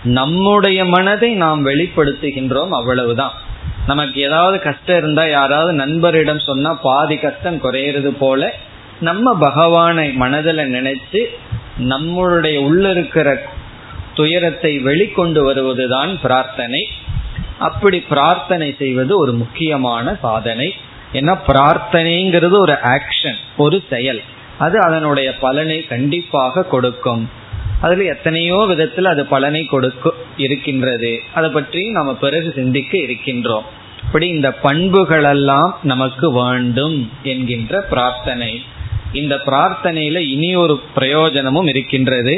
[0.04, 3.32] நம்முடைய மனதை நாம் வெளிப்படுத்துகின்றோம் அவ்வளவுதான்.
[3.86, 8.54] நமக்கு ஏதாவது கஷ்டம் இருந்தா யாராவது நண்பரிடம் சொன்னா பாதி கஷ்டம் குறையிறது போல
[9.00, 11.24] நம்ம பகவானை மனதில் நினைச்சு
[11.78, 13.42] நம்மளுடைய உள்ள இருக்கிற
[14.14, 16.88] துயரத்தை வெளிக்கொண்டு வருவதுதான் பிரார்த்தனை.
[17.60, 20.68] அப்படி பிரார்த்தனை செய்வது ஒரு முக்கியமான சாதனை.
[21.12, 24.22] ஏன்னா பிரார்த்தனைங்கிறது ஒரு ஆக்ஷன் ஒரு செயல்.
[24.58, 27.22] அது அதனுடைய பலனை கண்டிப்பாக கொடுக்கும்.
[27.80, 31.12] அதுல எத்தனையோ விதத்தில் அது பலனை கொடுக்க இருக்கின்றது.
[31.34, 33.66] அதை பற்றி நம்ம பிறகு சிந்திக்க இருக்கின்றோம்.
[34.04, 38.52] இப்படி இந்த பண்புகளெல்லாம் நமக்கு வேண்டும் என்கின்ற பிரார்த்தனை.
[39.12, 42.36] இந்த பிரார்த்தனையில இனி ஒரு பிரயோஜனமும் இருக்கின்றது.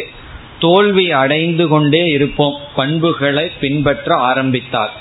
[0.58, 2.56] தோல்வி அடைந்து கொண்டே இருப்போம்.
[2.74, 4.92] பண்புகளை பின்பற்ற ஆரம்பித்தார்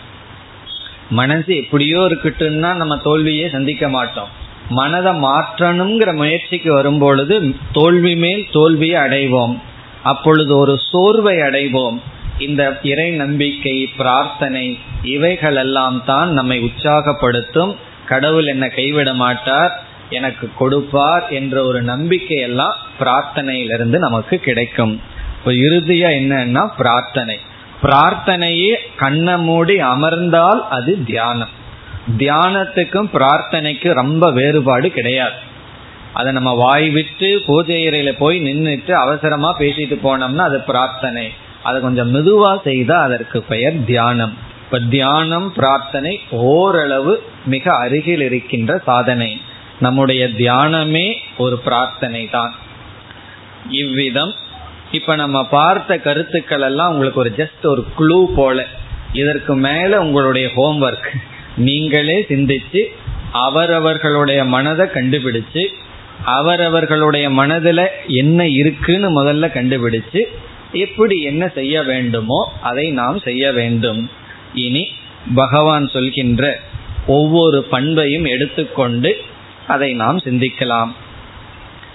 [1.12, 4.32] மனசு எப்படியோ இருக்கட்டும்னா நம்ம தோல்வியே சந்திக்க மாட்டோம்.
[4.70, 7.36] மனதை மாற்றணுங்கிற முயற்சிக்கு வரும்பொழுது
[7.72, 9.56] தோல்வி மேல் தோல்வியை அடைவோம்.
[10.04, 11.98] அப்பொழுது ஒரு சோர்வை அடைவோம்.
[12.40, 14.66] இந்த இறை நம்பிக்கை பிரார்த்தனை
[15.04, 17.76] இவைகளெல்லாம் தான் நம்மை உற்சாகப்படுத்தும்.
[18.06, 19.74] கடவுள் என்னை கைவிட மாட்டார்
[20.10, 24.94] எனக்கு கொடுப்பார் என்ற ஒரு நம்பிக்கை எல்லாம் பிரார்த்தனையிலிருந்து நமக்கு கிடைக்கும்.
[25.38, 27.38] இப்போ இறுதியா என்னன்னா பிரார்த்தனை.
[27.84, 31.50] பிரார்த்தனையே கண்ணை மூடி அமர்ந்தால் அது தியானம்.
[32.18, 35.38] தியானத்துக்கும் பிரார்த்தனைக்கும் ரொம்ப வேறுபாடு கிடையாது.
[36.14, 41.32] அதை நம்ம வாய் விட்டு பூஜை அறையில போய் நின்றுட்டு அவசரமா பேசிட்டு போனோம்னா அது பிரார்த்தனை.
[41.64, 44.34] அதை கொஞ்சம் மெதுவா செய்தா அதற்கு பெயர் தியானம்.
[44.64, 49.42] இப்ப தியானம் பிரார்த்தனை ஓரளவு மிக அருகில் இருக்கின்ற சாதனை.
[49.80, 52.54] நம்முடைய தியானமே ஒரு பிரார்த்தனை தான்
[53.70, 54.34] இவ்விதம்
[54.92, 58.68] இப்ப நம்ம பார்த்த கருத்துக்கள் எல்லாம் உங்களுக்கு ஒரு ஜஸ்ட் ஒரு க்ளூ போல.
[59.14, 61.10] இதற்கு மேல உங்களுடைய ஹோம்ஒர்க்
[61.58, 62.82] நீங்களே சிந்திச்சு
[63.32, 65.66] அவரவர்களுடைய மனதை கண்டுபிடிச்சு
[66.26, 70.22] அவரவர்களுடைய மனதில் என்ன இருக்குன்னு முதல்ல கண்டுபிடிச்சு
[70.72, 74.10] எப்படி என்ன செய்ய வேண்டுமோ அதை நாம் செய்ய வேண்டும்.
[74.54, 74.92] இனி
[75.36, 76.60] பகவான் சொல்கின்ற
[77.08, 79.22] ஒவ்வொரு பண்பையும் எடுத்துக்கொண்டு
[79.68, 80.92] அதை நாம் சிந்திக்கலாம்.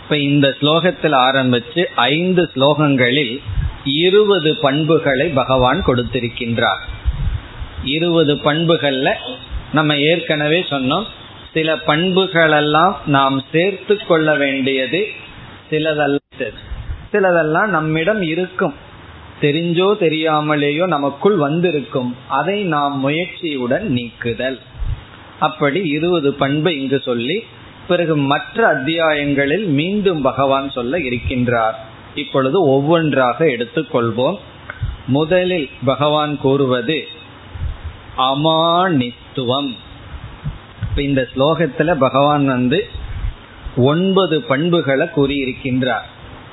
[0.07, 3.39] இப்ப இந்த ஸ்லோகத்தில் ஆரம்பிச்சு ஐந்து ஸ்லோகங்களில்
[3.85, 6.83] இருபது பண்புகளை பகவான் கொடுத்திருக்கின்றார்.
[7.85, 9.15] இருபது பண்புகள்ல
[9.73, 11.05] நம்ம ஏற்கனவே சொன்னோம்.
[11.53, 15.09] சில பண்புகளெல்லாம் நாம் சேர்த்து கொள்ள வேண்டியது
[15.71, 16.19] சிலதல்ல
[17.13, 18.75] சிலதெல்லாம் நம்மிடம் இருக்கும்.
[19.41, 22.17] தெரிஞ்சோ தெரியாமலேயோ நமக்குள் வந்திருக்கும்.
[22.29, 24.61] அதை நாம் முயற்சியுடன் நீக்குதல்.
[25.41, 27.45] அப்படி இருபது பண்பு இங்கு சொல்லி
[27.89, 31.75] பிறகு மற்ற அத்தியாயங்களில் மீண்டும் பகவான் சொல்ல இருக்கின்றார்.
[32.15, 34.37] இப்பொழுது ஒவ்வொன்றாக எடுத்துக்கொள்வோம்.
[35.07, 37.09] முதலில் பகவான் கூறுவது
[38.19, 39.75] அமானித்துவம்.
[40.97, 42.89] இந்த ஸ்லோகத்துல பகவான் வந்து
[43.77, 46.07] ஒன்பது பண்புகளை கூறியிருக்கின்றார்.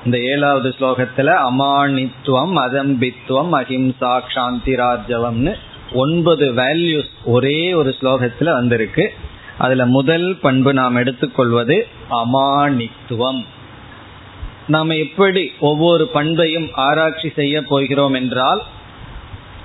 [0.05, 5.55] இந்த ஏழாவது ஸ்லோகத்துல அமானித்துவம் அதம்பித்துவம் அஹிம்சா சாந்திராஜவம்னு
[5.93, 9.13] ஒன்பது வேல்யூஸ் ஒரே ஒரு ஸ்லோகத்துல வந்திருக்கு.
[9.57, 13.45] அதுல முதல் பண்பு நாம் எடுத்துக்கொள்வது அமானித்துவம்.
[14.67, 18.63] நாம் எப்படி ஒவ்வொரு பண்பையும் ஆராய்ச்சி செய்ய போகிறோம் என்றால்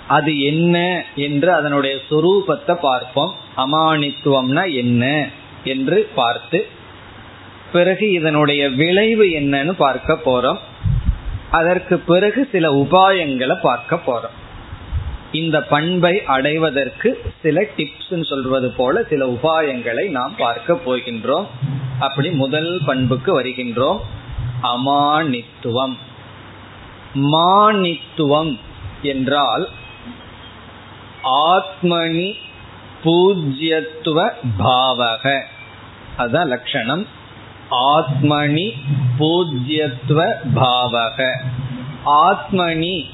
[0.06, 3.34] அது என்ன என்று அதனுடைய சுரூபத்தை பார்ப்போம்.
[3.56, 5.28] அமானித்துவம்னா என்ன
[5.64, 6.66] என்று பார்த்து
[7.72, 10.58] பிறகு இதனுடைய விளைவு என்னன்னு பார்க்க போறோம்.
[11.50, 14.36] அதற்கு பிறகு சில உபாயங்களை பார்க்க போறோம்.
[15.32, 21.46] இந்த பண்பை அடைவதற்கு சில டிப்ஸ் சொல்வது போல சில உபாயங்களை நாம் பார்க்க போகின்றோம்.
[21.98, 24.00] அப்படி முதல் பண்புக்கு வருகின்றோம்.
[24.62, 25.96] அமானித்துவம்.
[27.14, 28.58] மானித்துவம்
[29.02, 29.68] என்றால்
[31.24, 32.32] ஆத்மனி
[33.04, 35.40] பூஜ்யத்துவ பாவக.
[36.16, 37.06] அதுதான் லட்சணம்.
[37.70, 38.72] ஆத்மனி
[39.18, 41.32] பூஜ்யத்துவ பாவக.
[42.06, 43.04] ஆத்மனி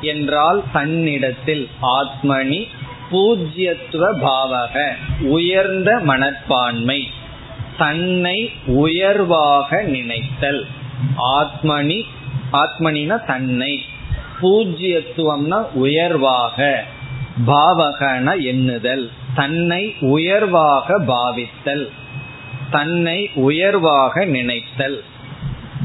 [0.00, 2.68] என்றால் தன்னிடத்தில் ஆத்மனி
[3.10, 7.10] பூஜ்யத்துவ பாவக உயர்ந்த மனப்பான்மை
[7.78, 10.66] தன்னை உயர்வாக நினைத்தல்.
[11.18, 12.02] ஆத்மனி
[12.52, 13.82] ஆத்மனினா தன்னை
[14.42, 16.84] பூஜ்யத்துவம்னா உயர்வாக
[17.46, 19.10] பாவகன எண்ணுதல்.
[19.34, 21.90] தன்னை உயர்வாக பாவித்தல்
[22.70, 25.04] தன்னை உயர்வாக நினைத்தல்.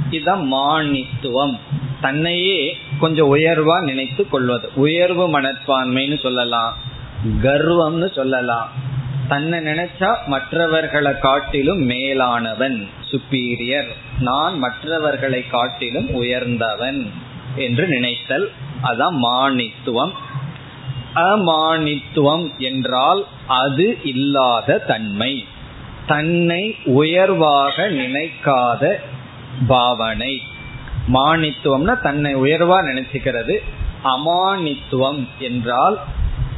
[0.09, 1.59] இத மானித்துவம்.
[2.05, 4.69] தன்னையே கொஞ்சம் உயர்வா நினைத்து கொள்வது.
[4.75, 6.77] உயர்வு மனப்பான்மைன்னு சொல்லலாம்.
[7.43, 8.69] கர்வம்னு சொல்லலாம்.
[9.27, 13.89] தன்னை நினைச்சா மற்றவர்களை காட்டிலும் மேலானவன் சுப்பீரியர்
[14.19, 17.11] நான் மற்றவர்களை காட்டிலும் உயர்ந்தவன்
[17.55, 18.51] என்று நினைத்தல்
[18.83, 20.13] அதான் மானித்துவம்.
[21.15, 25.45] அமானித்துவம் என்றால் அது இல்லாத தன்மை.
[26.07, 28.93] தன்னை உயர்வாக நினைக்காத
[29.67, 30.41] பாவனை.
[31.13, 33.57] மானித்துவம்னா தன்னை உயர்வா நினைச்சுக்கிறது.
[34.03, 35.99] அமானித்துவம் என்றால்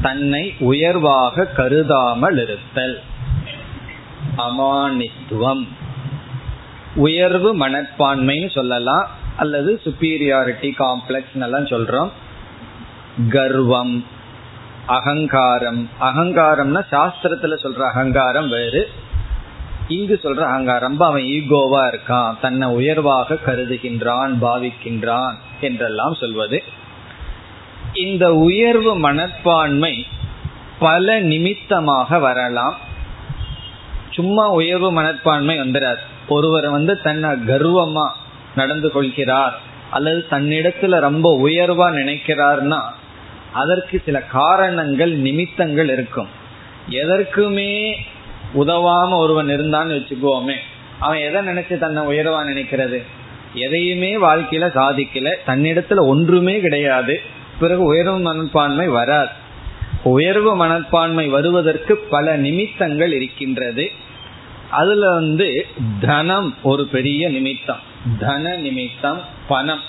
[0.02, 3.02] தன்னை உயர்வாக கருதாமல் இருத்தல்.
[4.38, 5.68] அமானித்துவம்.
[6.96, 9.08] உயர்வு மனப்பான்மைன்னு சொல்லலாம்.
[9.36, 12.10] அல்லது சுப்பீரியாரிட்டி காம்ப்ளெக்ஸ் எல்லாம் சொல்றோம்.
[13.30, 14.06] கர்வம்
[14.86, 15.90] அகங்காரம்.
[16.02, 18.90] அகங்காரம்னா சாஸ்திரத்துல சொல்ற அகங்காரம் வேறு.
[19.88, 26.64] இங்கு சொல்ற அங்க ரொம்ப அவன் ஈகோவா இருக்கான் தன்னை உயர்வாக கருதுகின்றான் பாவிக்கின்றான் என்றெல்லாம் சொல்வது.
[27.94, 30.06] இந்த உயர்வு மனப்பான்மை
[30.80, 32.78] பல நிமித்தமாக வரலாம்.
[34.12, 38.08] சும்மா உயர்வு மனப்பான்மை வந்துடாது ஒருவர் வந்து தன்னை கர்வமா
[38.56, 39.60] நடந்து கொள்கிறார்
[39.92, 42.82] அல்லது தன்னிடத்துல ரொம்ப உயர்வா நினைக்கிறார்னா
[43.54, 46.28] அதற்கு சில காரணங்கள் நிமித்தங்கள் இருக்கும்.
[46.90, 47.96] எதற்குமே
[48.56, 50.56] உதவாம ஒருவன் இருந்தான்னு வச்சுக்கோமே.
[51.00, 53.04] அவன் எதை நினைச்சு தன்னை உயர்வா நினைக்கிறது?
[53.54, 55.36] எதையுமே வாழ்க்கையில சாதிக்கல.
[55.48, 57.22] தன்னிடத்துல ஒன்றுமே கிடையாது.
[57.60, 59.28] பிறகு உயர்வு மனப்பான்மை வராது.
[60.04, 63.92] உயர்வு மனப்பான்மை வருவதற்கு பல நிமித்தங்கள் இருக்கின்றது.
[64.70, 65.66] அதுல வந்து
[66.00, 67.80] தனம் ஒரு பெரிய நிமித்தம்.
[68.20, 69.80] தன நிமித்தம் பணம்.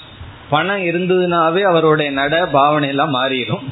[0.51, 3.65] பணம் இருந்ததுனாவே அவருடைய நட பாவனை எல்லாம் மாறிடும்.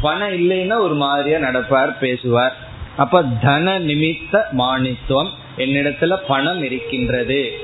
[0.00, 2.63] பணம் இல்லைன்னா ஒரு மாதிரியா நடப்பார் பேசுவார்.
[2.96, 7.58] அப்ப தன நிமித்த மானித்துவம் என்னிடத்துல பணம் இருக்கின்றது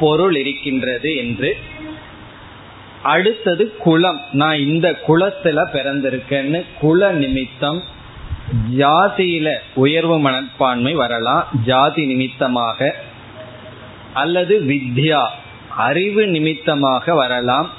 [0.00, 1.56] பொருள் இருக்கின்றது என்று.
[3.02, 4.20] அடுத்தது குலம்.
[4.32, 7.82] நான் இந்த குலத்துல பிறந்திருக்கேன்னு குல நிமித்தம்
[8.76, 11.48] ஜாதியில உயர்வு மனப்பான்மை வரலாம்.
[11.64, 12.94] ஜாதி நிமித்தமாக
[14.14, 15.26] அல்லது வித்யா
[15.68, 17.70] அறிவு நிமித்தமாக வரலாம்.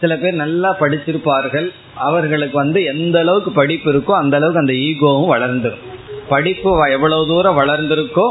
[0.00, 5.88] சில பேர் நல்லா படிச்சிருப்பார்கள் அவர்களுக்கு வந்து எந்த அளவுக்கு படிப்பு இருக்கோ அந்த அளவுக்கு அந்த ஈகோவும் வளர்ந்துடும்
[6.28, 8.30] படிப்பு எவ்வளவு தூரம் வளர்ந்திருக்கோ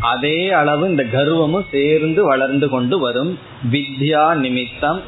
[0.00, 3.38] அதே அளவு இந்த கர்வமும் சேர்ந்து வளர்ந்து கொண்டு வரும்.
[3.70, 5.00] வித்யா நிமித்தம்.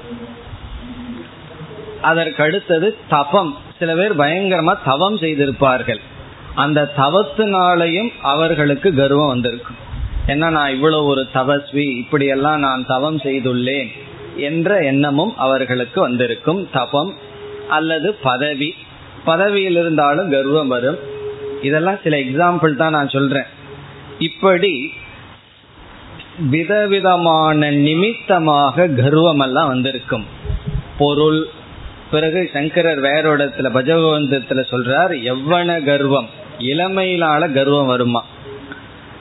[2.02, 3.56] அதற்கடுத்தது தபம்.
[3.78, 6.00] சில பேர் பயங்கரமா தவம் செய்திருப்பார்கள்.
[6.54, 9.76] அந்த தவத்தினாலையும் அவர்களுக்கு கர்வம் வந்திருக்கும்.
[10.26, 13.88] ஏன்னா நான் இவ்வளவு ஒரு தபஸ்வி இப்படியெல்லாம் நான் தவம் செய்துள்ளேன்.
[14.40, 17.14] என்ற எண்ணமும் அவர்களுக்கு வந்திருக்கும் தபம்
[17.68, 18.74] அல்லது பதவி.
[19.24, 20.98] பதவியில் இருந்தாலும் கர்வம் வரும்.
[21.62, 23.48] இதெல்லாம் சில எக்ஸாம்பிள் தான் நான் சொல்றேன்.
[24.18, 24.92] இப்படி
[26.50, 30.26] விதவிதமான நிமித்தமாக கர்வம் எல்லாம் வந்திருக்கும்.
[30.98, 31.46] பொருள்
[32.10, 36.28] பிறகு சங்கரர் வேற இடத்துல பஜகவந்தத்துல சொல்றார் எவ்வன கர்வம்?
[36.58, 38.24] இளமையிலான கர்வம் வருமா?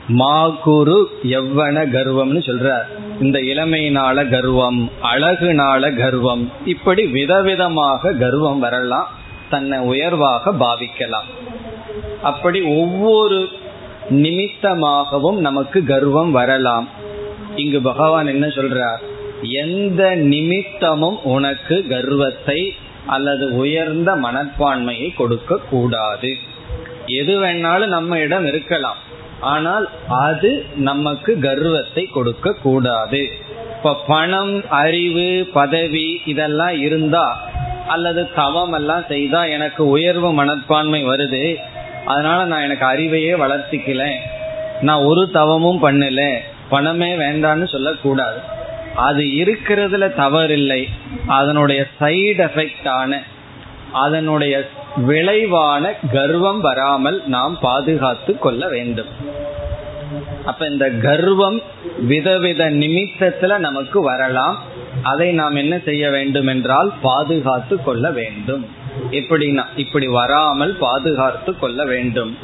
[0.10, 2.88] மாகுரு எவ்வன கர்வம்னு சொல்றார்.
[3.22, 9.08] இந்த இளமையினால கர்வம் அழகுனால கர்வம் இப்படி விதவிதமாக கர்வம் வரலாம்
[9.50, 11.30] தன்னை உயர்வாக பாவிக்கலாம்.
[12.22, 13.50] அப்படி ஒவ்வொரு
[14.10, 16.88] நிமித்தமாகவும் நமக்கு கர்வம் வரலாம்.
[17.56, 18.98] இங்கு பகவான் என்ன சொல்றார்?
[19.42, 22.74] எந்த நிமித்தமும் உனக்கு கர்வத்தை
[23.06, 26.36] அல்லது உயர்ந்த மனப்பான்மையை கொடுக்க கூடாது
[27.06, 28.98] எது வேணாலும் நம்ம இடம் இருக்கலாம்.
[29.40, 33.28] ஆனால் அது நமக்கு கர்வத்தை கொடுக்க கூடாது.
[33.78, 37.50] இப்ப பணம் அறிவு பதவி இதெல்லாம் இருந்தா
[37.88, 41.56] அல்லது தவம் எல்லாம் செய்தா எனக்கு உயர்வு மனப்பான்மை வருது.
[42.06, 44.14] அதனால நான் எனக்கு அறிவையே வளர்த்திக்கல.
[44.82, 46.38] நான் ஒரு தவமும் பண்ணல.
[46.70, 48.38] பணமே வேண்டான்னு சொல்லக்கூடாது.
[48.96, 50.88] அது இருக்கிறதுல தவறில்லை.
[51.28, 53.24] அதனுடைய சைடு எஃபெக்ட் ஆன
[53.92, 59.08] அதனுடைய விளைவான கர்வம் வராமல் நாம் பாதுகாத்து கொள்ள வேண்டும்.
[60.46, 61.62] அப்ப இந்த கர்வம்
[62.08, 64.60] விதவித நிமித்தத்துல நமக்கு வரலாம்.
[65.02, 68.66] அதை நாம் என்ன செய்ய வேண்டும் என்றால் பாதுகாத்து கொள்ள வேண்டும்.
[69.12, 72.38] எப்படின்னா இப்படி வராமல் பாதுகாத்து கொள்ள வேண்டும்.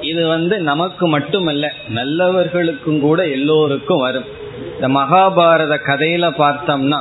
[0.00, 4.24] இது வந்து நமக்கு மட்டுமல்ல நல்லவர்களுக்கும் கூட எல்லோருக்கும் வரும்.
[4.74, 7.00] இந்த மகாபாரத கதையில பார்த்தோம்னா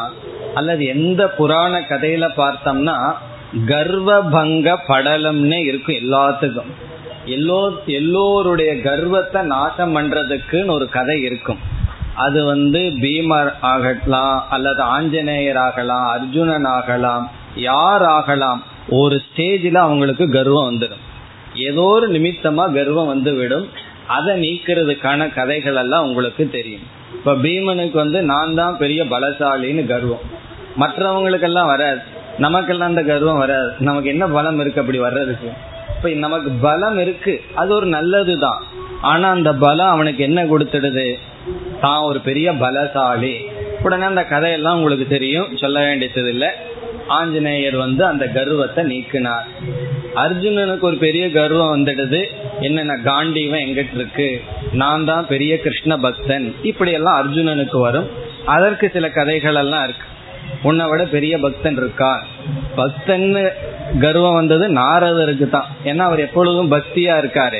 [0.54, 3.14] அல்லது எந்த புராண கதையில பார்த்தோம்னா
[3.54, 6.72] கர்வபங்க படலம்னே இருக்கும் எல்லாத்துக்கும்.
[7.26, 11.58] எல்லோ எல்லோருடைய கர்வத்தை நாசம் பண்றதுக்குன்னு ஒரு கதை இருக்கும்.
[12.16, 20.72] அது வந்து பீமர் ஆகலாம் அல்லது ஆஞ்சநேயர் ஆகலாம் அர்ஜுனன் ஆகலாம் யார் ஆகலாம் ஒரு ஸ்டேஜில் அவங்களுக்கு கர்வம்
[20.72, 21.04] வந்துடும்.
[21.56, 23.68] ஏதோ ஒரு நிமித்தமா கர்வம் வந்து விடும்
[24.08, 26.82] அதை நீக்கிறதுக்கான கதைகள் எல்லாம் உங்களுக்கு தெரியும்.
[27.14, 30.48] இப்ப பீமனுக்கு வந்து நான் தான் பெரிய பலசாலின்னு கர்வம்.
[30.80, 32.18] மற்றவங்களுக்கெல்லாம் வராது.
[32.40, 33.72] நமக்கெல்லாம் அந்த கர்வம் வராது.
[33.80, 35.50] நமக்கு என்ன பலம் இருக்கு அப்படி வர்றதுக்கு?
[35.96, 37.42] இப்ப நமக்கு பலம் இருக்கு.
[37.56, 38.64] அது ஒரு நல்லது தான்
[39.02, 41.20] ஆனா அந்த பலம் அவனுக்கு என்ன கொடுத்துடுது?
[41.82, 43.36] தான் ஒரு பெரிய பலசாலி.
[43.84, 45.58] உடனே அந்த கதையெல்லாம் உங்களுக்கு தெரியும்.
[45.58, 46.48] சொல்ல வேண்டியது இல்லை
[47.08, 49.46] ஆஞ்சநேயர் வந்து அந்த கர்வத்தை நீக்கினார்.
[50.16, 52.22] அர்ஜுனனுக்கு ஒரு பெரிய கர்வம் வந்துடுது.
[52.60, 54.42] என்னென்ன காண்டீவன் எங்கிட்ட இருக்கு?
[54.72, 56.56] நான் தான் பெரிய கிருஷ்ண பக்தன்.
[56.62, 58.10] இப்படி எல்லாம் அர்ஜுனனுக்கு வரும்.
[58.46, 60.08] அதற்கு சில கதைகள் எல்லாம் இருக்கு.
[60.64, 62.24] உன்னை விட பெரிய பக்தன் இருக்கா
[62.78, 63.44] பக்தன்னு
[64.02, 65.68] கர்வம் வந்தது நாரதருக்கு தான்.
[65.84, 67.60] ஏன்னா அவர் எப்பொழுதும் பக்தியா இருக்காரு.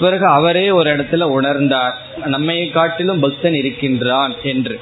[0.00, 1.94] பிறகு அவரே ஒரு இடத்துல உணர்ந்தார்.
[2.24, 4.76] நம்மை காட்டிலும் பக்தன் இருக்கின்றான் என்று.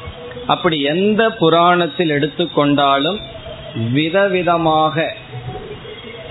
[0.46, 3.20] அப்படி எந்த புராணத்தில் எடுத்துக்கொண்டாலும்
[3.94, 5.06] விதவிதமாக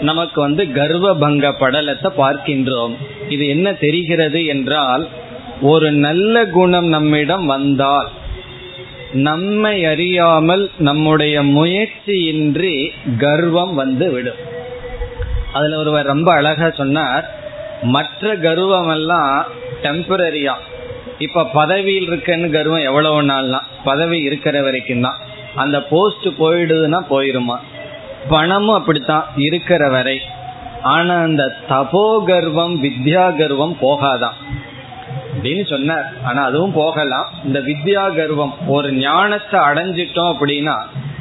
[0.02, 2.94] நமக்கு வந்து கர்வபங்க படலத்தை பார்க்கின்றோம்.
[3.30, 5.08] இது என்ன தெரிகிறது என்றால்
[5.62, 8.10] ஒரு நல்ல குணம் நம்மிடம் வந்தால்
[9.14, 14.58] நம்மை அறியாமல் நம்முடைய முயற்சியின்றி கர்வம் வந்து விடும்
[15.54, 17.38] அதுல ஒருவர் ரொம்ப அழகா சொன்னார்
[17.82, 19.46] மற்ற கர்வம் எல்லாம்
[19.82, 20.54] டெம்பரரியா
[21.18, 25.18] இப்ப பதவியில் இருக்கன்னு கர்வம் எவ்வளவு நாள்னா பதவி இருக்கிற வரைக்கும் தான்.
[25.56, 27.58] அந்த போஸ்ட் போயிடுதுன்னா போயிருமா?
[28.30, 30.22] பணமும் அப்படித்தான் இருக்கிற வரை.
[30.82, 34.34] ஆனா அந்த தபோ கர்வம் வித்யா கர்வம் போகாதான்.
[35.34, 36.08] அப்படின்னு சொன்னார்.
[36.24, 37.30] ஆனா அதுவும் போகலாம்.
[37.46, 40.78] இந்த வித்யா கர்வம் ஒரு ஞானத்தை அடைஞ்சிட்டோம் அப்படின்னா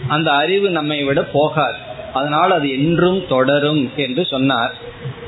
[0.07, 1.77] அந்த அறிவு நம்மை விட போகாது.
[2.13, 4.75] அதனால் அது என்றும் தொடரும் என்று சொன்னார்.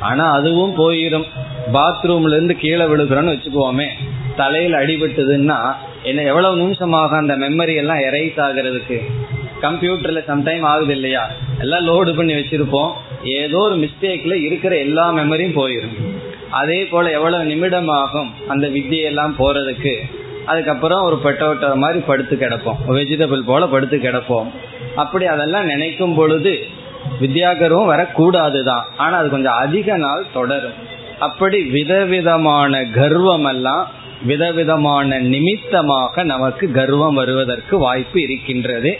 [0.00, 1.26] ஆனா அதுவும் போயிடும்
[1.72, 3.88] பாத்ரூம்ல இருந்து கீழே விழுகிறோன்னு வச்சுக்குவோமே
[4.36, 5.58] தலையில் அடிபட்டதுன்னா
[6.02, 8.98] என்ன எவ்வளவு நிமிஷமாக அந்த மெமரி எல்லாம் எரைஸ் ஆகிறதுக்கு?
[9.62, 11.24] கம்ப்யூட்டர்ல சம்டைம் ஆகுது இல்லையா?
[11.58, 12.92] எல்லாம் லோடு பண்ணி வச்சிருப்போம்.
[13.24, 15.96] ஏதோ ஒரு மிஸ்டேக்ல இருக்கிற எல்லா மெமரியும் போயிடும்
[16.50, 19.94] அதே போல எவ்வளவு நிமிடம் ஆகும் அந்த வித்தியெல்லாம் போறதுக்கு
[20.46, 22.78] அதுக்கப்புறம் ஒரு பெட்டோட்ட மாதிரி படுத்து கிடப்போம்.
[22.88, 24.48] வெஜிடபிள் போல படுத்து கிடப்போம்.
[24.94, 26.58] அப்படி அதெல்லாம் நினைக்கும் பொழுது
[27.20, 30.72] வித்யாகரமும் வரக்கூடாது தான் ஆனா அது கொஞ்சம் அதிக நாள் தொடரும்.
[31.18, 33.86] அப்படி விதவிதமான கர்வம் எல்லாம்
[34.26, 38.98] விதவிதமான நிமித்தமாக நமக்கு கர்வம் வருவதற்கு வாய்ப்பு இருக்கின்றது.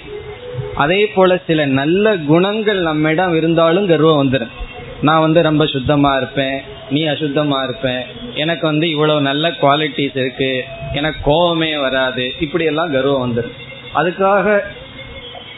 [0.75, 4.55] அதே போல சில நல்ல குணங்கள் நம்மிடம் இருந்தாலும் கர்வம் வந்துடும்
[5.03, 6.61] நான் வந்து ரொம்ப சுத்தமா இருப்பேன்.
[6.91, 8.03] நீ அசுத்தமா இருப்பேன்
[8.35, 10.65] எனக்கு வந்து இவ்வளவு நல்ல குவாலிட்டிஸ் இருக்கு.
[10.93, 12.33] எனக்கு கோபமே வராது.
[12.41, 13.59] இப்படி எல்லாம் கர்வம் வந்துடும்
[13.95, 14.61] அதுக்காக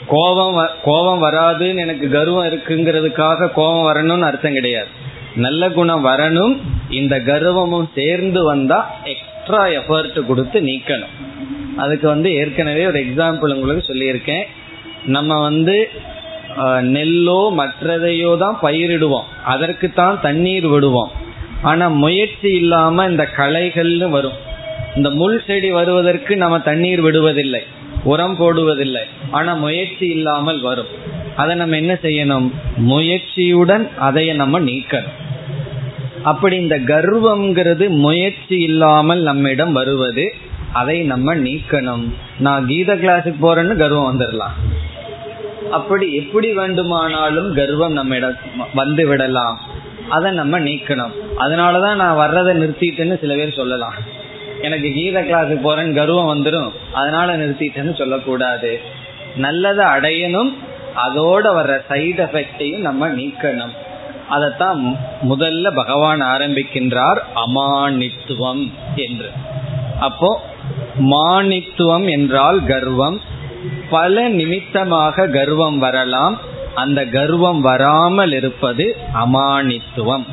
[0.06, 4.88] கோபம் கோபம் வராதுன்னு எனக்கு கர்வம் இருக்குங்கிறதுக்காக கோபம் வரணும்னு அர்த்தம் கிடையாது.
[5.36, 6.60] நல்ல குணம் வரணும்.
[6.90, 11.14] இந்த கர்வமும் சேர்ந்து வந்தா எக்ஸ்ட்ரா எஃபர்ட் கொடுத்து நீக்கணும்.
[11.76, 14.42] அதுக்கு வந்து ஏற்கனவே ஒரு எக்ஸாம்பிள் உங்களுக்கு சொல்லியிருக்கேன்.
[15.06, 15.90] நம்ம வந்து
[16.80, 19.28] நெல்லோ மற்றதையோ தான் பயிரிடுவோம்.
[19.44, 21.10] அதற்கு தான் தண்ணீர் விடுவோம்.
[21.62, 24.32] ஆனா முயற்சி இல்லாம இந்த களைகள்னு வரும்.
[24.96, 27.60] இந்த முள் செடி வருவதற்கு நம்ம தண்ணீர் விடுவதில்லை.
[28.04, 29.02] உரம் போடுவதில்லை.
[29.30, 30.86] ஆனா முயற்சி இல்லாமல் வரும்.
[31.36, 32.52] அதை நம்ம என்ன செய்யணும்?
[32.76, 35.18] முயற்சியுடன் அதை நம்ம நீக்கணும்.
[36.22, 40.34] அப்படி இந்த கர்வம்ங்கிறது முயற்சி இல்லாமல் நம்மிடம் வருவது.
[40.72, 42.14] அதை நம்ம நீக்கணும்.
[42.38, 44.54] நான் கீத கிளாஸுக்கு போறேன்னு கர்வம் வந்துடலாம்.
[45.72, 48.36] அப்படி எப்படி வேண்டுமானாலும் கர்வம் நம்மிடம்
[48.74, 49.60] வந்து விடலாம்.
[50.08, 51.12] அதை நம்ம நீக்கணும்.
[51.38, 53.94] அதனாலதான் நான் வர்றதை நிறுத்திட்டேன்னு சில பேர் சொல்லலாம்.
[54.62, 58.80] எனக்கு கீத கிளாஸுக்கு போறேன்னு கர்வம் வந்துடும் அதனால நிறுத்திட்டேன்னு சொல்லக்கூடாது.
[59.36, 60.52] நல்லதை அடையணும்.
[61.06, 63.72] அதோட வர்ற சைடு எஃபெக்டையும் நம்ம நீக்கணும்.
[64.28, 64.96] அதைத்தான்
[65.30, 69.30] முதல்ல பகவான் ஆரம்பிக்கின்றார் அமானித்துவம் என்று.
[70.00, 70.42] அப்போ
[71.00, 73.20] மானித்துவம் என்றால் கர்வம்.
[73.90, 76.40] பல நிமித்தமாக கர்வம் வரலாம்.
[76.74, 80.24] அந்த கர்வம் வராமல் இருப்பது அமானித்துவம்.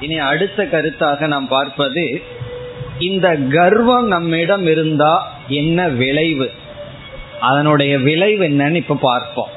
[0.00, 2.22] இனி அடுத்த கருத்தாக நாம் பார்ப்பது
[2.98, 6.52] இந்த கர்வம் நம்மிடம் இருந்தா என்ன விளைவு?
[7.40, 9.48] அதனுடைய விளைவு என்னன்னு இப்ப பார்ப்போம்.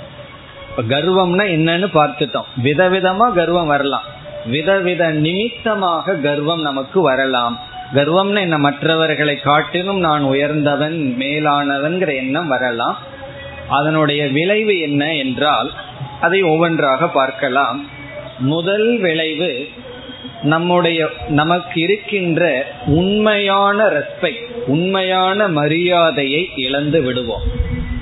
[0.69, 2.49] இப்ப கர்வம்னா என்னன்னு பார்த்துட்டோம்.
[2.63, 4.17] விதவிதமா கர்வம் வரலாம்.
[4.45, 7.59] விதவித நிமித்தமாக கர்வம் நமக்கு வரலாம்.
[7.93, 12.97] கர்வம்னு என்ன மற்றவர்களை காட்டிலும் நான் உயர்ந்தவன் மேலானவன்கிற எண்ணம் வரலாம்.
[13.67, 15.71] அதனுடைய விளைவு என்ன என்றால்
[16.21, 17.85] அதை ஒவ்வொன்றாக பார்க்கலாம்.
[18.39, 19.67] முதல் விளைவு
[20.41, 22.43] நம்முடைய நமக்கு இருக்கின்ற
[22.85, 27.41] உண்மையான ரெஸ்பெக்ட் உண்மையான மரியாதையை இழந்து விடுவோம்.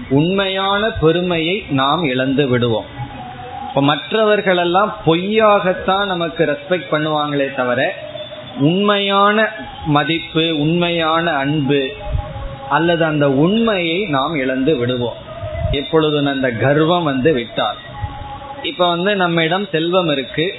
[0.09, 2.85] உண்மையான பெருமையை நாம் இழந்து விடுவோம்.
[3.67, 8.06] இப்போ மற்றவர்களெல்லாம் பொய்யாகத்தான் நமக்கு ரெஸ்பெக்ட் பண்ணுவாங்களே தவிர
[8.59, 9.51] உண்மையான
[9.85, 11.91] மதிப்பு உண்மையான அன்பு
[12.69, 15.25] அல்லது அந்த உண்மையை நாம் இழந்து விடுவோம்.
[15.71, 17.75] எப்பொழுது அந்த கர்வம் வந்து விட்டால்.
[18.63, 20.55] இப்ப வந்து நம்மிடம் செல்வம் இருக்கு.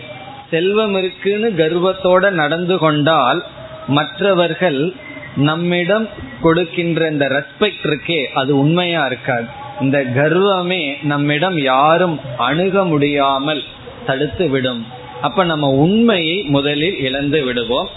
[0.50, 3.44] செல்வம் இருக்குன்னு கர்வத்தோட நடந்து கொண்டால்
[3.86, 4.92] மற்றவர்கள்
[5.36, 6.08] நம்மிடம்
[6.42, 9.46] கொடுக்கின்ற இந்த ரெஸ்பெக்ட் இருக்கே அது உண்மையா இருக்காது.
[9.80, 13.62] இந்த கர்வமே நம்மிடம் யாரும் அணுக முடியாமல்
[14.06, 14.86] தடுத்து விடும்.
[15.20, 17.88] அப்ப நம்ம உண்மையை முதலில் இழந்து விடுவோம்.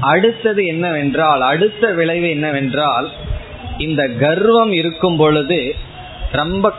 [0.00, 3.10] அடுத்தது என்னவென்றால் அடுத்த விளைவு என்னவென்றால்
[3.78, 5.74] இந்த கர்வம் இருக்கும் பொழுது
[6.32, 6.72] ரொம்ப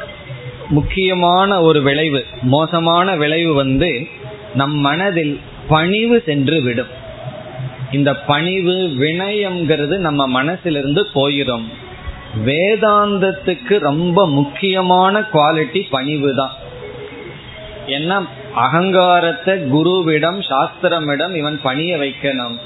[0.69, 4.07] முக்கியமான ஒரு விளைவு மோசமான விளைவு வந்து
[4.53, 6.93] நம் மனதில் பணிவு சென்று விடும்.
[7.91, 11.65] இந்த பணிவு வினயம்ங்கிறது நம்ம மனசிலிருந்து போயிடும்
[12.45, 16.51] வேதாந்தத்துக்கு ரொம்ப முக்கியமான குவாலிட்டி பணிவு தான்
[17.87, 22.59] ஏன்னா அகங்காரத்தை குருவிடம் சாஸ்திரமிடம் இவன் பணிய வைக்கணும்.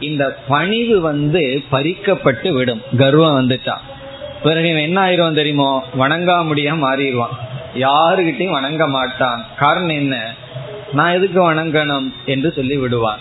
[0.00, 2.82] இந்த பணிவு வந்து பறிக்கப்பட்டு விடும்.
[2.98, 3.80] கர்வம் வந்துட்டான்
[4.42, 5.84] பிறகு இவன் என்ன ஆயிரும் தெரியுமோ?
[5.98, 7.36] வணங்கா முடியாம மாறிடுவான்.
[7.74, 9.44] யாருகிட்டையும் வணங்க மாட்டான்.
[9.58, 10.34] காரணம் என்ன?
[10.92, 13.18] நான் எதுக்கு வணங்கணும் என்று சொல்லி விடுவான்.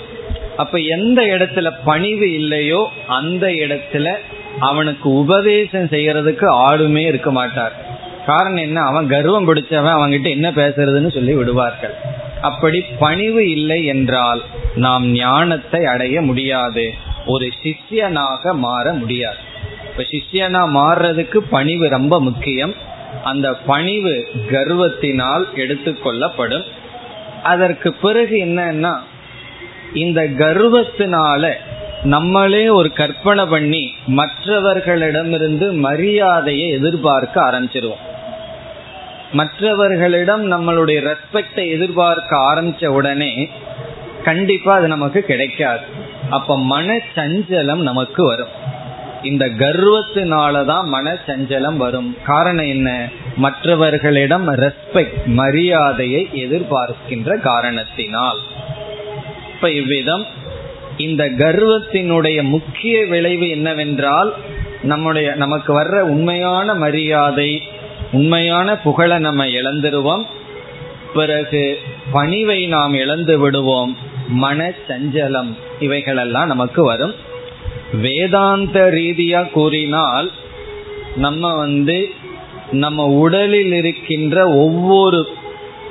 [0.58, 4.14] அப்ப எந்த இடத்துல பணிவு இல்லையோ அந்த இடத்துல
[4.60, 7.87] அவனுக்கு உபதேசம் செய்யறதுக்கு ஆளுமே இருக்க மாட்டார்.
[8.28, 8.80] காரணம் என்ன?
[8.82, 11.96] அவன் கர்வம் பிடிச்சவன் அவன்கிட்ட என்ன பேசுறதுன்னு சொல்லி விடுவார்கள்.
[12.42, 14.42] அப்படி பணிவு இல்லை என்றால்
[14.76, 16.86] நாம் ஞானத்தை அடைய முடியாது.
[17.26, 19.42] ஒரு சிஷ்யனாக மாற முடியாது.
[19.90, 22.74] இப்ப சிஷ்யனா மாறுறதுக்கு பணிவு ரொம்ப முக்கியம்.
[23.24, 24.14] அந்த பணிவு
[24.52, 26.66] கர்வத்தினால் எடுத்துக்கொள்ளப்படும்
[27.44, 28.94] அதற்கு பிறகு என்னன்னா
[29.94, 31.54] இந்த கர்வத்தினால
[32.04, 38.04] நம்மளே ஒரு கற்பனை பண்ணி மற்றவர்களிடமிருந்து மரியாதையை எதிர்பார்க்க ஆரம்பிச்சிருவோம்.
[39.32, 43.50] மற்றவர்களிடம் நம்மளுடைய ரெஸ்பெக்டை எதிர்பார்க்க ஆரம்பிச்ச உடனே
[44.24, 45.82] கண்டிப்பா அது நமக்கு கிடைக்காது.
[46.30, 48.48] அப்ப மன சஞ்சலம் நமக்கு வரும்.
[49.24, 52.18] இந்த கர்வத்தினாலதான் மன சஞ்சலம் வரும்.
[52.24, 53.10] காரணம் என்ன?
[53.36, 58.38] மற்றவர்களிடம் ரெஸ்பெக்ட் மரியாதையை எதிர்பார்க்கின்ற காரணத்தினால்.
[59.56, 60.26] இப்ப இவ்விதம்
[60.98, 64.34] இந்த கர்வத்தினுடைய முக்கிய விளைவு என்னவென்றால்
[64.82, 67.64] நம்முடைய நமக்கு வர்ற உண்மையான மரியாதை
[68.12, 70.24] உண்மையான புகழை நம்ம இழந்துருவோம்.
[71.14, 71.80] பிறகு
[72.14, 73.98] பணிவை நாம் இழந்து விடுவோம்.
[74.28, 77.14] மன சஞ்சலம் இவைகளெல்லாம் நமக்கு வரும்.
[77.94, 80.32] வேதாந்த ரீதியா கூறினால்
[81.16, 82.10] நம்ம வந்து
[82.72, 85.28] நம்ம உடலில் இருக்கின்ற ஒவ்வொரு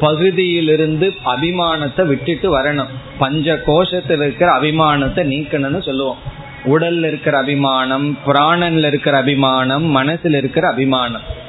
[0.00, 2.88] பகுதியிலிருந்து அபிமானத்தை விட்டுட்டு வரணும்.
[3.18, 6.16] பஞ்ச கோஷத்தில் இருக்கிற அபிமானத்தை நீக்கணும்னு சொல்லுவோம்.
[6.64, 11.44] உடல்ல இருக்கிற அபிமானம் பிராணன்ல இருக்கிற அபிமானம் மனசுல இருக்கிற அபிமானம்.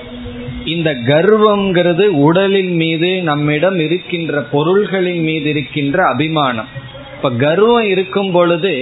[0.67, 6.69] இந்த கர்வம்ங்கிறது உடலின் மீது நம்மிடம் இருக்கின்ற பொருள்களின் மீது இருக்கின்ற அபிமானம்.
[7.15, 8.73] இப்ப கர்வம் இருக்கும் பொழுது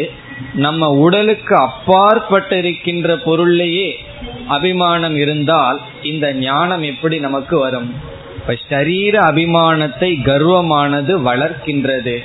[0.55, 3.89] நம்ம உடலுக்கு அப்பாற்பட்டிருக்கின்ற பொருள்லேயே
[4.47, 7.93] அபிமானம் இருந்தால் இந்த ஞானம் எப்படி நமக்கு வரும்?
[8.37, 12.15] இப்ப சரீர அபிமானத்தை கர்வமானது வளர்க்கின்றது.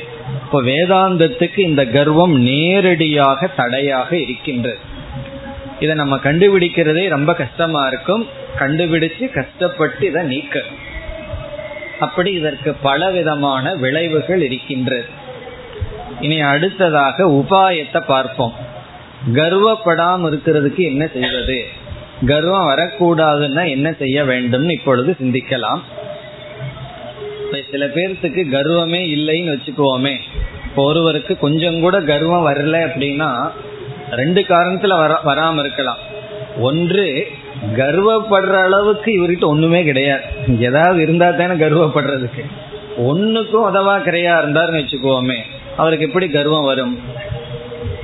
[0.44, 4.89] இப்ப வேதாந்தத்துக்கு இந்த கர்வம் நேரடியாக தடையாக இருக்கின்றது.
[5.80, 8.28] இதை நம்ம கண்டுபிடிக்கிறதே ரொம்ப கஷ்டமா இருக்கும்.
[8.58, 10.62] கண்டுபிடிச்சு கஷ்டப்பட்டு இதை நீக்க.
[12.00, 15.04] அப்படி இதற்கு பல விதமான விளைவுகள் இருக்கின்றது.
[16.20, 18.52] இனி அடுத்ததாக உபாயத்தை பார்ப்போம்.
[19.32, 21.66] கர்வப்படாம இருக்கிறதுக்கு என்ன செய்வது?
[22.26, 25.80] கர்வம் வரக்கூடாதுன்னா என்ன செய்ய வேண்டும்னு இப்பொழுது சிந்திக்கலாம்.
[27.70, 30.16] சில பேர்த்துக்கு கர்வமே இல்லைன்னு வச்சுக்குவோமே
[30.64, 33.50] இப்போ ஒருவருக்கு கொஞ்சம் கூட கர்வம் வரல அப்படின்னா
[34.10, 35.96] ரெண்டு காரணத்துல வர வராம இருக்கலாம்.
[36.60, 37.26] ஒன்று
[37.76, 40.22] கர்வப்படுற அளவுக்கு இவர்கிட்ட ஒண்ணுமே கிடையாது.
[40.60, 42.44] ஏதாவது இருந்தா தானே கர்வப்படுறதுக்கு.
[42.98, 45.36] ஒன்னுக்கும் உதவா கிடையா இருந்தாருன்னு வச்சுக்கோமே
[45.76, 46.98] அவருக்கு எப்படி கர்வம் வரும்?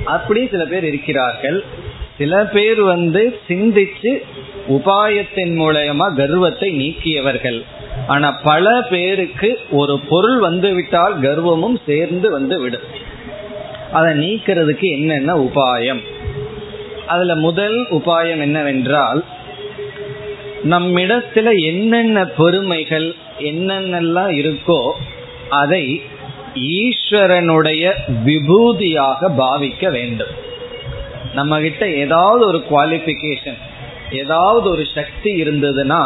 [0.05, 1.63] அப்படி சில பேர் இருக்கிறார்கள்.
[2.17, 4.23] சில பேர் வந்து சிந்திச்சு
[4.69, 7.63] உபாயத்தின் மூலயமா கர்வத்தை நீக்கியவர்கள்.
[8.07, 13.15] ஆனா பல பேருக்கு ஒரு பொருள் வந்துவிட்டால் கர்வமும் சேர்ந்து வந்து விடும்.
[13.97, 16.01] அதை நீக்கிறதுக்கு என்னென்ன உபாயம்?
[17.07, 19.21] அதுல முதல் உபாயம் என்னவென்றால்
[20.69, 23.07] நம்மிடத்துல என்னென்ன பெருமைகள்
[23.51, 24.81] என்னென்னலாம் இருக்கோ
[25.61, 25.83] அதை
[26.77, 27.83] ஈஸ்வரனுடைய
[28.25, 30.33] விபூதியாக பாவிக்க வேண்டும்.
[31.33, 33.59] நம்ம கிட்ட ஏதாவது ஒரு குவாலிபிகேஷன்
[34.11, 36.01] ஏதாவது ஒரு சக்தி இருந்ததுன்னா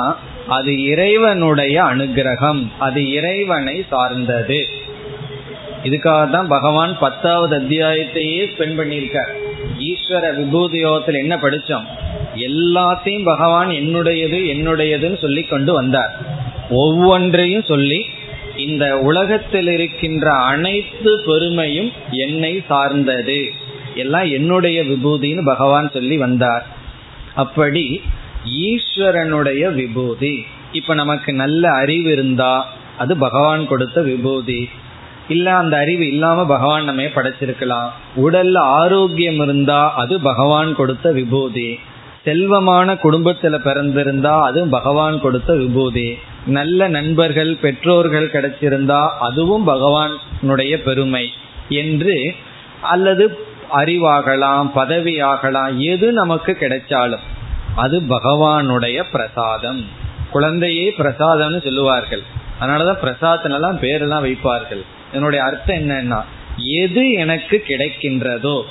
[0.48, 4.60] அது இறைவனுடைய அனுகிரகம் அது இறைவனை சார்ந்தது.
[5.84, 9.32] இதுக்காக தான் பகவான் பத்தாவது அத்தியாயத்தையே ஸ்பெண்ட் பண்ணியிருக்கார்.
[9.80, 11.86] ஈஸ்வர விபூதி யோகத்தில் என்ன படித்தோம்?
[12.36, 16.18] எல்லாத்தையும் பகவான் என்னுடையது என்னுடையதுன்னு சொல்லி கொண்டு வந்தார்.
[16.70, 18.06] ஒவ்வொன்றையும் சொல்லி
[18.58, 23.52] இந்த உலகத்தில் இருக்கின்ற அனைத்து பெருமையும் என்னை சார்ந்தது.
[23.96, 26.66] எல்லாம் என்னுடைய விபூதின்னு பகவான் சொல்லி வந்தார்.
[27.36, 28.02] அப்படி
[28.60, 30.46] ஈஸ்வரனுடைய விபூதி.
[30.72, 34.70] இப்ப நமக்கு நல்ல அறிவு இருந்தா அது பகவான் கொடுத்த விபூதி.
[35.32, 37.90] இல்ல அந்த அறிவு இல்லாம பகவான் நம்ம படைச்சிருக்கலாம்.
[38.18, 41.70] உடல்ல ஆரோக்கியம் இருந்தா அது பகவான் கொடுத்த விபூதி.
[42.24, 46.18] செல்வமான குடும்பத்துல பிறந்திருந்தா அது பகவான் கொடுத்த விபூதி.
[46.46, 51.26] நல்ல நண்பர்கள் பெற்றோர்கள் கிடைச்சிருந்தா அதுவும் பகவானுடைய பெருமை
[51.70, 52.18] என்று
[52.82, 53.26] அல்லது
[53.74, 57.26] அறிவாகலாம் பதவி ஆகலாம் எது நமக்கு கிடைச்சாலும்.
[57.76, 59.82] அது பகவானுடைய பிரசாதம்.
[60.32, 62.24] குழந்தையே பிரசாதம்னு சொல்லுவார்கள்.
[62.62, 64.84] அதனாலதான் பிரசாதனெல்லாம் பேரெல்லாம் வைப்பார்கள்.
[65.14, 66.24] என்னுடைய அர்த்தம் என்னன்னா
[66.57, 68.62] எது எனக்கு கிடைக்கின்றதோ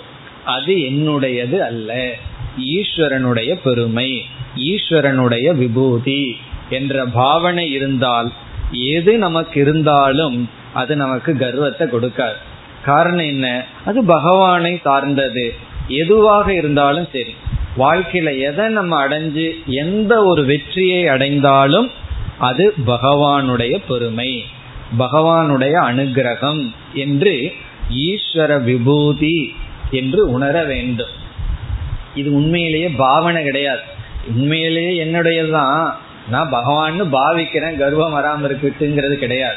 [0.44, 2.14] அது என்னுடையது அல்ல.
[2.74, 4.24] ஈஸ்வரனுடைய பெருமை
[4.56, 6.36] ஈஸ்வரனுடைய விபூதி
[6.70, 8.32] என்ற பாவனை இருந்தால்
[8.72, 12.36] எது நமக்கு இருந்தாலும் அது நமக்கு கர்வத்தை கொடுக்காது.
[12.84, 13.64] காரணம் என்ன?
[13.84, 15.54] அது பகவானை சார்ந்தது.
[15.88, 17.34] எதுவாக இருந்தாலும் சரி.
[17.78, 21.90] வாழ்க்கையில எதை நம்ம அடைஞ்சு எந்த ஒரு வெற்றியை அடைந்தாலும்
[22.38, 24.44] அது பகவானுடைய பெருமை.
[24.98, 27.52] பகவானுடைய அனுகிரகம் என்று
[27.90, 29.54] ஈஸ்வர விபூதி
[29.90, 31.18] என்று உணர வேண்டும்.
[32.14, 33.80] இது உண்மையிலேயே பாவனை கிடையாது.
[34.28, 35.92] உண்மையிலேயே என்னுடையதுதான்.
[36.28, 39.56] நான் பகவான்னு பாவிக்கிறேன் கர்வம் வராமல் இருக்குங்கிறது கிடையாது.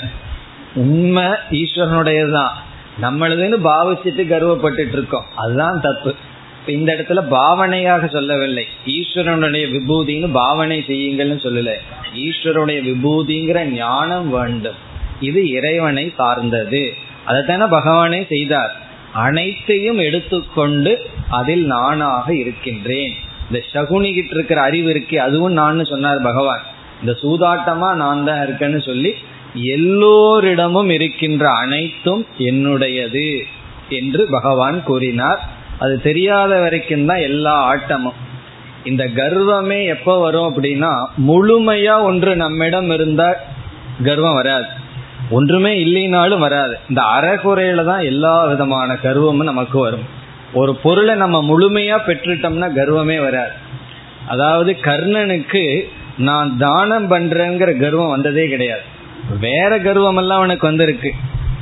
[0.76, 2.50] உண்மை ஈஸ்வரனுடையதுதான்.
[3.02, 5.26] நம்மளதுன்னு பாவிச்சுட்டு கர்வப்பட்டு இருக்கோம்.
[5.36, 6.16] அதுதான் தப்பு.
[6.68, 8.66] இந்த இடத்துல பாவனையாக சொல்லவில்லை.
[8.86, 11.74] ஈஸ்வரனுடைய விபூதின்னு பாவனை செய்யுங்கள்னு சொல்லல.
[12.16, 14.92] ஈஸ்வரனுடைய விபூதிங்கிற ஞானம் வேண்டும்.
[15.30, 16.84] இது இறைவனை சார்ந்தது.
[17.28, 18.74] அதைத்தானே பகவானே செய்தார்.
[19.26, 20.92] அனைத்தையும் எடுத்துக்கொண்டு
[21.40, 23.14] அதில் நானாக இருக்கின்றேன்.
[23.48, 26.64] இந்த சகுனிகிட்டு இருக்கிற அறிவு இருக்கே அதுவும் நான் சொன்னார் பகவான்.
[27.02, 29.12] இந்த சூதாட்டமா நான் தான் இருக்கேன்னு சொல்லி
[29.76, 33.28] எல்லோரிடமும் இருக்கின்ற அனைத்தும் என்னுடையது
[34.00, 35.42] என்று பகவான் கூறினார்.
[35.80, 38.20] அது தெரியாத வரைக்கும் தான் எல்லா ஆட்டமும்.
[38.92, 40.92] இந்த கர்வமே எப்போ வரும் அப்படின்னா
[41.28, 43.38] முழுமையா ஒன்று நம்மிடம் இருந்தால்
[44.08, 44.70] கர்வம் வராது.
[45.30, 46.80] ஒன்றுமே இல்லைனாலும் வராது.
[46.90, 50.06] இந்த அறகுறையில தான் எல்லா விதமான கர்வமும் நமக்கு வரும்.
[50.54, 53.52] ஒரு பொருளை நம்ம முழுமையா பெற்றுட்டோம்னா கர்வமே வராது.
[54.28, 58.82] அதாவது கர்ணனுக்கு நான் தானம் பண்றேங்கிற கர்வம் வந்ததே கிடையாது.
[59.40, 61.12] வேற கர்வம் எல்லாம் அவனுக்கு வந்திருக்கு.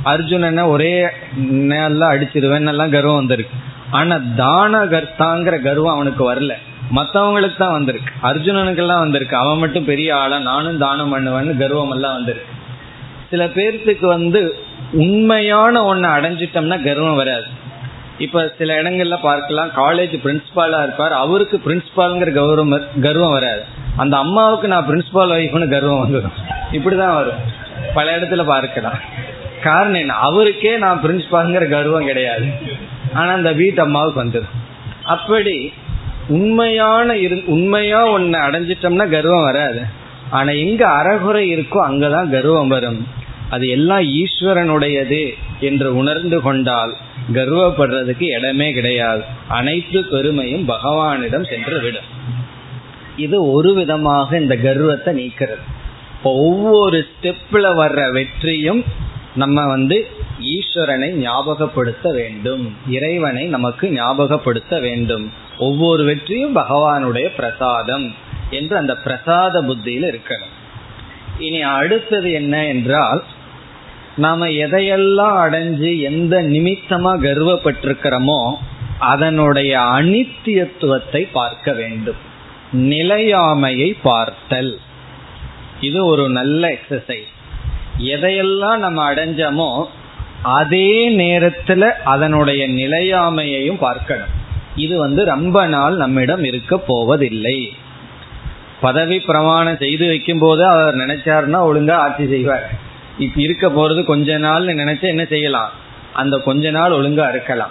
[0.04, 1.08] அர்ஜுனனை ஒரே
[1.46, 3.56] நல்லா அடிச்சிருவேன் எல்லாம் கர்வம் வந்திருக்கு.
[3.90, 6.54] ஆனா தான கர்த்தாங்கிற கர்வம் அவனுக்கு வரல.
[6.94, 8.12] மற்றவங்களுக்கு தான் வந்திருக்கு.
[8.22, 9.36] அர்ஜுனனுக்கெல்லாம் வந்திருக்கு.
[9.36, 12.60] அவன் மட்டும் பெரிய ஆளா நானும் தானம் பண்ணுவேன்னு கர்வம் எல்லாம் வந்திருக்கு.
[13.32, 14.40] சில பேர்த்துக்கு வந்து
[14.92, 17.44] உண்மையான ஒன்றை அடைஞ்சிட்டோம்னா கர்வம் வராது.
[18.18, 23.62] இப்ப சில இடங்கள்ல பார்க்கலாம் காலேஜ் பிரின்சிபாலா இருப்பார் அவருக்கு பிரின்சிபாலுங்கிற கௌரவம் கர்வம் வராது.
[23.96, 26.36] அந்த அம்மாவுக்கு நான் பிரின்சிபால் வைஃப்னு கர்வம் வந்துடும்
[26.72, 27.40] இப்படிதான் வரும்.
[27.94, 28.98] பல இடத்துல பார்க்கலாம்.
[29.62, 30.12] காரணம் என்ன?
[30.12, 32.46] அவருக்கே நான் பிரின்சிபாலுங்கிற கர்வம் கிடையாது.
[33.14, 34.60] ஆனா அந்த வீட்டு அம்மாவுக்கு வந்துடும்
[35.04, 35.72] அப்படி
[36.28, 39.80] உண்மையான இரு உண்மையா ஒன்னு அடைஞ்சிட்டோம்னா கர்வம் வராது.
[40.30, 43.20] ஆனா எங்க அறகுறை இருக்கோ அங்கதான் கர்வம் வரும்.
[43.54, 45.22] அது எல்லாம் ஈஸ்வரனுடையது
[45.68, 46.92] என்று உணர்ந்து கொண்டால்
[47.36, 49.22] கர்வப்படுறதுக்கு இடமே கிடையாது.
[49.58, 52.08] அனைத்து பெருமையும் பகவானிடம் சென்று விடும்
[53.16, 55.64] இது ஒரு விதமாக இந்த கர்வத்தை நீக்கிறது.
[56.16, 58.82] இப்போ ஒவ்வொரு ஸ்டெப்ல வர்ற வெற்றியும்
[59.34, 59.96] நம்ம வந்து
[60.54, 62.64] ஈஸ்வரனை ஞாபகப்படுத்த வேண்டும்.
[62.96, 65.24] இறைவனை நமக்கு ஞாபகப்படுத்த வேண்டும்.
[65.58, 68.06] ஒவ்வொரு வெற்றியும் பகவானுடைய பிரசாதம்
[68.58, 70.52] என்று அந்த பிரசாத புத்தியில் இருக்கணும்.
[71.38, 73.22] இனி அடுத்தது என்ன என்றால்
[74.16, 78.54] நாம எதையெல்லாம் அடைஞ்சு எந்த நிமித்தமா கர்வப்பட்டிருக்கிறோமோ
[78.98, 82.16] அதனுடைய அனித்தியத்துவத்தை பார்க்க வேண்டும்.
[82.72, 84.78] நிலையாமையை பார்த்தல்.
[85.80, 87.32] இது ஒரு நல்ல எக்ஸசைஸ்
[87.98, 89.84] எதையெல்லாம் நம்ம அடைஞ்சோமோ
[90.42, 94.32] அதே நேரத்துல அதனுடைய நிலையாமையையும் பார்க்கணும்.
[94.76, 97.72] இது வந்து ரொம்ப நாள் நம்மிடம் இருக்க போவதில்லை.
[98.80, 102.90] பதவி பிரமாணம் செய்து வைக்கும் போது அவர் நினைச்சாருன்னா ஒழுங்கா ஆட்சி செய்வார்.
[103.18, 105.70] இப்ப இருக்க போறது கொஞ்ச நாள் நினைச்சு என்ன செய்யலாம்?
[106.12, 107.70] அந்த கொஞ்ச நாள் ஒழுங்கா இருக்கலாம்.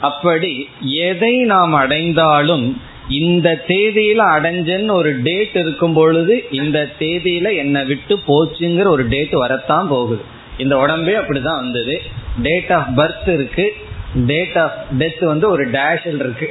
[0.00, 8.18] அப்படி எதை நாம் அடைந்தாலும் இந்த தேதியில அடைஞ்சன்னு ஒரு டேட் இருக்கும் பொழுது இந்த தேதியில என்னை விட்டு
[8.28, 10.22] போச்சுங்கிற ஒரு டேட் வரத்தான் போகுது.
[10.58, 12.02] இந்த உடம்பே அப்படிதான் வந்தது.
[12.42, 13.72] டேட் ஆஃப் பர்த் இருக்கு.
[14.14, 16.50] டேட் ஆஃப் டெத் வந்து ஒரு டேஷில் இருக்கு.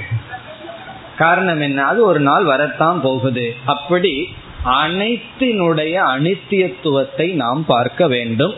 [1.18, 1.86] காரணம் என்ன?
[1.86, 3.56] அது ஒரு நாள் வரத்தான் போகுது.
[3.66, 4.28] அப்படி
[4.66, 8.54] அனைத்தினுடைய அனித்தியத்துவத்தை நாம் பார்க்க வேண்டும்.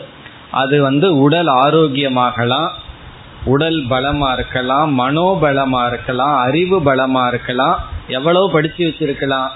[0.50, 2.70] அது வந்து உடல் ஆரோக்கியமாகலாம்
[3.44, 7.78] உடல் பலமா இருக்கலாம் மனோபலமா இருக்கலாம் அறிவு பலமா இருக்கலாம்
[8.08, 9.50] எவ்வளவு படிச்சு வச்சிருக்கலாம்.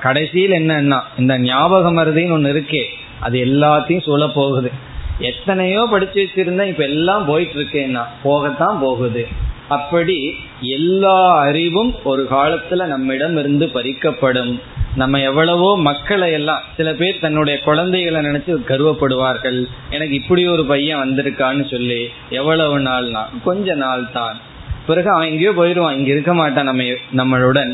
[0.00, 2.84] கடைசியில் என்னன்னா இந்த ஞாபக மருதின்னு ஒன்று இருக்கே
[3.20, 4.70] அது எல்லாத்தையும் சொல்ல போகுது.
[5.18, 9.26] எத்தனையோ படிச்சு வச்சிருந்தா இப்ப எல்லாம் போயிட்டு இருக்கேன்னா போகத்தான் போகுது.
[9.68, 10.18] அப்படி
[10.60, 14.52] எல்லா அறிவும் ஒரு காலத்துல நம்மிடம் இருந்து பறிக்கப்படும்.
[14.94, 19.58] நம்ம எவ்வளவோ மக்களை எல்லாம் சில பேர் தன்னுடைய குழந்தைகளை நினைச்சு கருவப்படுவார்கள்.
[19.90, 22.00] எனக்கு இப்படி ஒரு பையன் வந்திருக்கான்னு சொல்லி
[22.30, 24.38] எவ்வளவு நாள்னா கொஞ்ச நாள் தான்.
[24.86, 26.82] பிறகு அவன் எங்கேயோ போயிடுவான் இங்க இருக்க மாட்டான் நம்ம
[27.16, 27.72] நம்மளுடன்.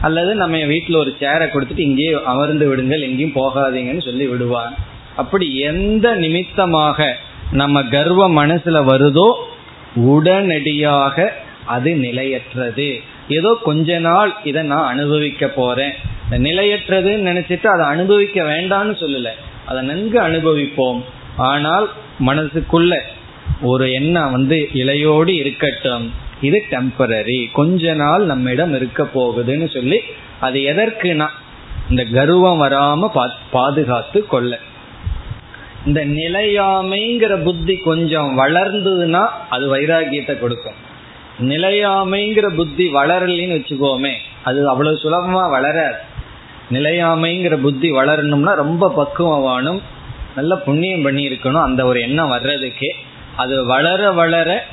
[0.00, 4.74] அல்லது நம்ம வீட்டுல ஒரு சேரை கொடுத்துட்டு இங்கேயே அமர்ந்து விடுங்கள் எங்கேயும் போகாதீங்கன்னு சொல்லி விடுவான்.
[5.16, 7.16] அப்படி எந்த நிமித்தமாக
[7.52, 9.28] நம்ம கர்வம் மனசுல வருதோ
[9.94, 11.32] உடனடியாக
[11.64, 13.00] அது நிலையற்றது.
[13.28, 15.92] ஏதோ கொஞ்ச நாள் இதை நான் அனுபவிக்க போறேன்.
[16.30, 19.28] நிலையற்றதுன்னு நினைச்சிட்டு அதை அனுபவிக்க வேண்டாம்னு சொல்லல.
[19.66, 21.04] அதை நன்கு அனுபவிப்போம்.
[21.36, 21.90] ஆனால்
[22.26, 22.98] மனசுக்குள்ள
[23.62, 26.12] ஒரு எண்ணம் வந்து இலையோடு இருக்கட்டும்.
[26.42, 30.00] இது டெம்பரரி கொஞ்ச நாள் நம்மிடம் இருக்க போகுதுன்னு சொல்லி
[30.40, 31.26] அது எதற்குனா
[31.90, 34.58] இந்த கர்வம் வராம பாதுகாத்து கொள்ள
[35.86, 40.72] இந்த நிலையாமைங்கிற புத்தி கொஞ்சம் வளர்ந்ததுன்னா அது வைராகியத்தை கொடுக்கும்.
[41.40, 44.12] நிலையாமைங்கிற புத்தி வளரலின்னு வச்சுக்கோமே
[44.44, 45.94] அது அவ்வளவு சுலபமா வளராது.
[46.72, 49.82] நிலையாமைங்கிற புத்தி வளரணும்னா ரொம்ப பக்குவம்
[50.36, 52.90] நல்ல புண்ணியம் பண்ணியிருக்கணும் அந்த ஒரு எண்ணம் வர்றதுக்கே.
[53.36, 54.64] அது வளர வளர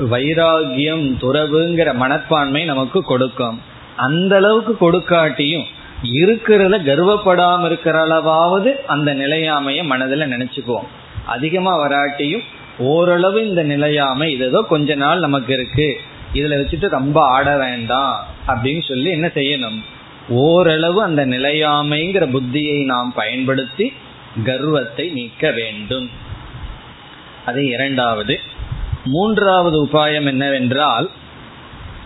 [0.00, 3.60] வைராகியம் துறவுங்கிற மனப்பான்மை நமக்கு கொடுக்கும்.
[3.96, 5.64] அந்த அளவுக்கு கொடுக்காட்டியும்
[6.02, 10.86] இருக்கிறத கர்வப்படாம இருக்கிற அளவாவது அந்த நிலையாமைய மனதில் நினைச்சுக்குவோம்
[11.26, 12.42] அதிகமா வராட்டியும்
[12.78, 16.00] ஓரளவு இந்த நிலையாமை இது ஏதோ கொஞ்ச நாள் நமக்கு இருக்கு.
[16.32, 19.84] இதுல வச்சுட்டு ரொம்ப ஆட வேண்டாம் அப்படின்னு சொல்லி என்ன செய்யணும்?
[20.28, 23.92] ஓரளவு அந்த நிலையாமைங்கிற புத்தியை நாம் பயன்படுத்தி
[24.44, 26.10] கர்வத்தை நீக்க வேண்டும்.
[27.46, 28.40] அது இரண்டாவது.
[29.04, 31.10] மூன்றாவது உபாயம் என்னவென்றால்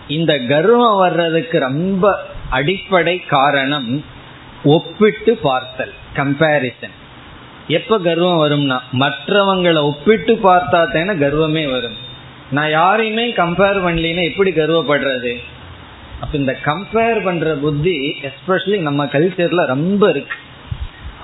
[0.07, 4.05] இந்த கர்வம் வர்றதுக்கு ரொம்ப அடிப்படை காரணம்
[4.63, 6.95] ஒப்பிட்டு பார்த்தல் கம்பேரிசன்
[7.67, 11.95] எப்ப கர்வம் வரும்னா மற்றவங்களை ஒப்பிட்டு பார்த்தா தானே கர்வமே வரும்.
[12.51, 15.37] நான் யாரையுமே கம்பேர் பண்ணலின்னா எப்படி கர்வப்படுறது?
[16.21, 20.35] அப்ப இந்த கம்பேர் பண்ற புத்தி எஸ்பெஷலி நம்ம கல்ச்சர்ல ரொம்ப இருக்கு.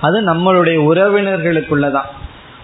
[0.00, 2.10] அது நம்மளுடைய உறவினர்களுக்குள்ளதான்.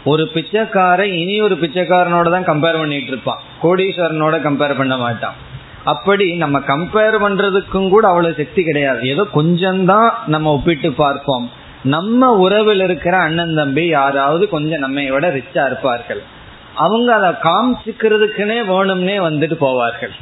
[0.05, 3.43] ஒரு பிச்சைக்காரை இனி ஒரு பிச்சைக்காரனோட தான் கம்பேர் பண்ணிட்டு இருப்பான்.
[3.63, 5.51] கோடீஸ்வரனோட கம்பேர் பண்ண மாட்டான்.
[5.85, 9.09] அப்படி நம்ம கம்பேர் பண்றதுக்கும் கூட அவ்வளவு சக்தி கிடையாது.
[9.09, 11.51] ஏதோ கொஞ்சம்தான் நம்ம ஒப்பிட்டு பார்ப்போம்.
[11.85, 16.23] நம்ம உறவில் இருக்கிற அண்ணன் தம்பி யாராவது கொஞ்சம் நம்ம விட ரிச்சா இருப்பார்கள்.
[16.75, 20.15] அவங்க அதை காமிச்சுக்கிறதுக்குன்னே வேணும்னே வந்துட்டு போவார்கள்.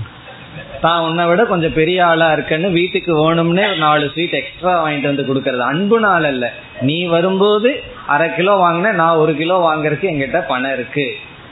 [0.80, 5.64] தான் உன்னை விட கொஞ்சம் பெரிய ஆளா இருக்கன்னு வீட்டுக்கு வேணும்னே நாலு ஸ்வீட் எக்ஸ்ட்ரா வாங்கிட்டு வந்து கொடுக்கறது.
[5.72, 11.06] அன்பு நாள் அல்ல நீ வரும்போது அரை கிலோ வாங்கின நான் ஒரு கிலோ வாங்குறதுக்கு எங்கிட்ட பணம் இருக்கு.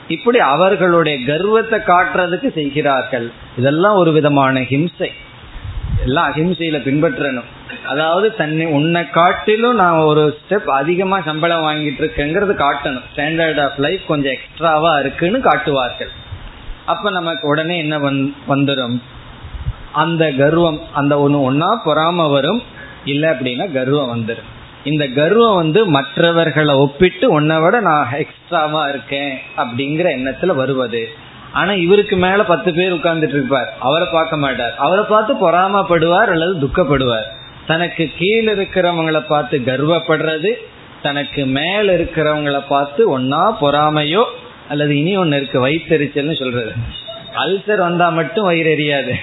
[0.09, 3.31] இப்படி அவர்களுடைய கர்வத்தை காட்டுறதுக்கு செய்கிறார்கள்.
[3.57, 5.09] இதெல்லாம் ஒரு விதமான ஹிம்சை.
[6.03, 7.49] எல்லாம் அஹிம்சையில பின்பற்றணும்.
[7.87, 13.05] அதாவது தன்னை உன்னை காட்டிலும் நான் ஒரு ஸ்டெப் அதிகமா சம்பளம் வாங்கிட்டு இருக்கேங்கிறது காட்டணும்.
[13.15, 16.11] ஸ்டாண்டர்ட் ஆஃப் லைஃப் கொஞ்சம் எக்ஸ்ட்ராவா இருக்குன்னு காட்டுவார்கள்.
[16.85, 17.99] அப்ப நமக்கு உடனே என்ன
[18.47, 18.97] வந்துடும்
[19.91, 22.63] அந்த கர்வம் அந்த ஒன்று ஒன்னா பொறாம வரும்.
[23.05, 24.49] இல்லை அப்படின்னா கர்வம் வந்துடும்
[24.83, 31.09] இந்த கர்வம் வந்து மற்றவர்களை ஒப்பிட்டு உன்னை விட நான் எக்ஸ்ட்ராவா இருக்கேன் அப்படிங்கிற எண்ணத்துல வருவது.
[31.53, 33.73] ஆனா இவருக்கு மேல பத்து பேர் உட்கார்ந்துட்டு இருப்பார்.
[33.79, 34.75] அவரை பார்க்க மாட்டார்.
[34.75, 37.27] அவரை பார்த்து பொறாமப்படுவார் அல்லது துக்கப்படுவார்.
[37.67, 40.53] தனக்கு கீழே இருக்கிறவங்களை பார்த்து கர்வப்படுறது
[41.01, 44.23] தனக்கு மேல இருக்கிறவங்களை பார்த்து ஒன்னா பொறாமையோ
[44.69, 46.73] அல்லது இனி ஒன்னு இருக்கு வயிற்றெரிச்சல்னு சொல்றது.
[47.35, 49.13] அல்சர் வந்தா மட்டும் வயிறு எரியாது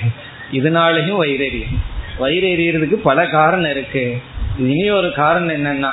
[0.53, 4.17] இதனாலையும் வயிறு எரியும் வயிறு எரியறதுக்கு பல காரணம் இருக்கு.
[4.59, 5.91] இனி ஒரு காரணம் என்னன்னா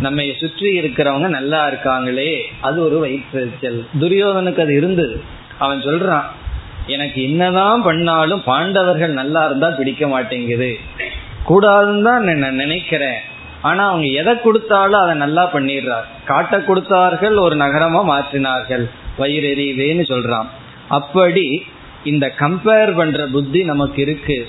[0.00, 3.86] நம்ம சுற்றி இருக்கிறவங்க நல்லா இருக்காங்களே அது ஒரு வயிற்றுச்சல்.
[4.00, 5.22] துரியோதனுக்கு அது இருந்தது.
[5.58, 6.22] அவன் சொல்றான்
[6.86, 10.78] எனக்கு என்னதான் பண்ணாலும் பாண்டவர்கள் நல்லா இருந்தா பிடிக்க மாட்டேங்குது.
[11.48, 13.20] கூடாதுன்னு தான் நான் நினைக்கிறேன்.
[13.60, 16.06] ஆனா அவங்க எதை கொடுத்தாலும் அதை நல்லா பண்ணிடுறார்.
[16.24, 18.90] காட்ட கொடுத்தார்கள் ஒரு நகரமா மாற்றினார்கள்.
[19.16, 20.46] வயிறு எரியுதேன்னு சொல்றான்.
[20.88, 21.62] அப்படி
[22.04, 24.46] இந்த கம்பேர் பண்ற புத்தி நமக்கு இருக்கு.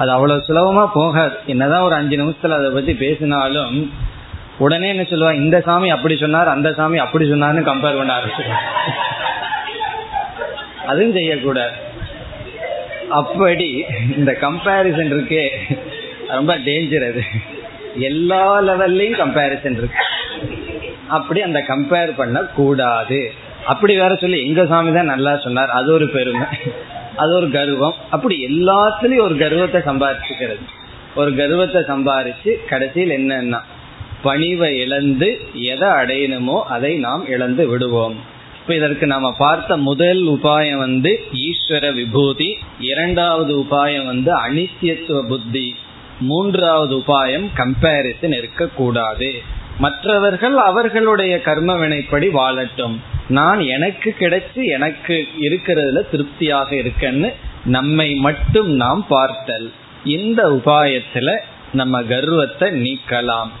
[0.00, 1.34] அது அவ்வளவு சுலபமா போகாது.
[1.52, 3.76] என்னதான் ஒரு அஞ்சு நிமிஷத்துல அதை பத்தி பேசினாலும்
[4.64, 8.68] உடனே என்ன சொல்லுவா இந்த சாமி அப்படி சொன்னார் அந்த சாமி அப்படி சொன்னார்னு கம்பேர் பண்ண ஆரம்பிச்சிருவாங்க
[10.90, 11.76] அதுவும் செய்யக்கூடாது.
[13.18, 13.68] அப்படி
[14.18, 15.44] இந்த கம்பேரிசன் இருக்கே
[16.36, 17.22] ரொம்ப டேஞ்சர் அது.
[18.10, 20.04] எல்லா லெவல்லையும் கம்பேரிசன் இருக்கு.
[21.16, 23.20] அப்படி அந்த கம்பேர் பண்ண கூடாது
[23.72, 26.46] அப்படி வேற சொல்லி எங்க சாமி தான் நல்லா சொன்னார் அது ஒரு பெருமை.
[27.18, 27.96] அது ஒரு கர்வம்.
[28.10, 30.64] அப்படி எல்லாத்துலயும் ஒரு கர்வத்தை சம்பாதிச்சுக்கிறது.
[31.14, 33.60] ஒரு கர்வத்தை சம்பாதிச்சு கடைசியில் என்னன்னா
[34.24, 35.28] பணிவை இழந்து
[35.72, 38.16] எதை அடையணுமோ அதை நாம் இழந்து விடுவோம்.
[38.60, 41.12] இப்ப இதற்கு நாம பார்த்த முதல் உபாயம் வந்து
[41.46, 42.48] ஈஸ்வர விபூதி
[42.80, 45.68] இரண்டாவது உபாயம் வந்து அனித்தியத்துவ புத்தி
[46.20, 49.30] மூன்றாவது உபாயம் கம்பேரிசன் இருக்கக்கூடாது.
[49.79, 52.95] மற்றவர்கள் அவர்களுடைய கர்ம வினைப்படி வாழட்டும்
[53.29, 55.15] நான் எனக்கு கிடைச்சு எனக்கு
[55.45, 57.29] இருக்கிறதுல திருப்தியாக இருக்கன்னு
[57.67, 59.67] நம்மை மட்டும் நாம் பார்த்தல்
[60.13, 61.35] இந்த உபாயத்துல
[61.73, 63.53] நம்ம கர்வத்தை நீக்கலாம்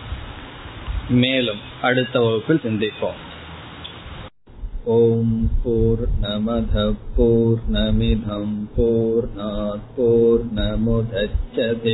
[1.17, 3.19] மேலும் அடுத்த வகுப்பில் சிந்திப்போம்
[4.85, 11.93] ॐ पूर्णमधः पूर्णमिधं पूर्णात् पूर्णमुदच्छते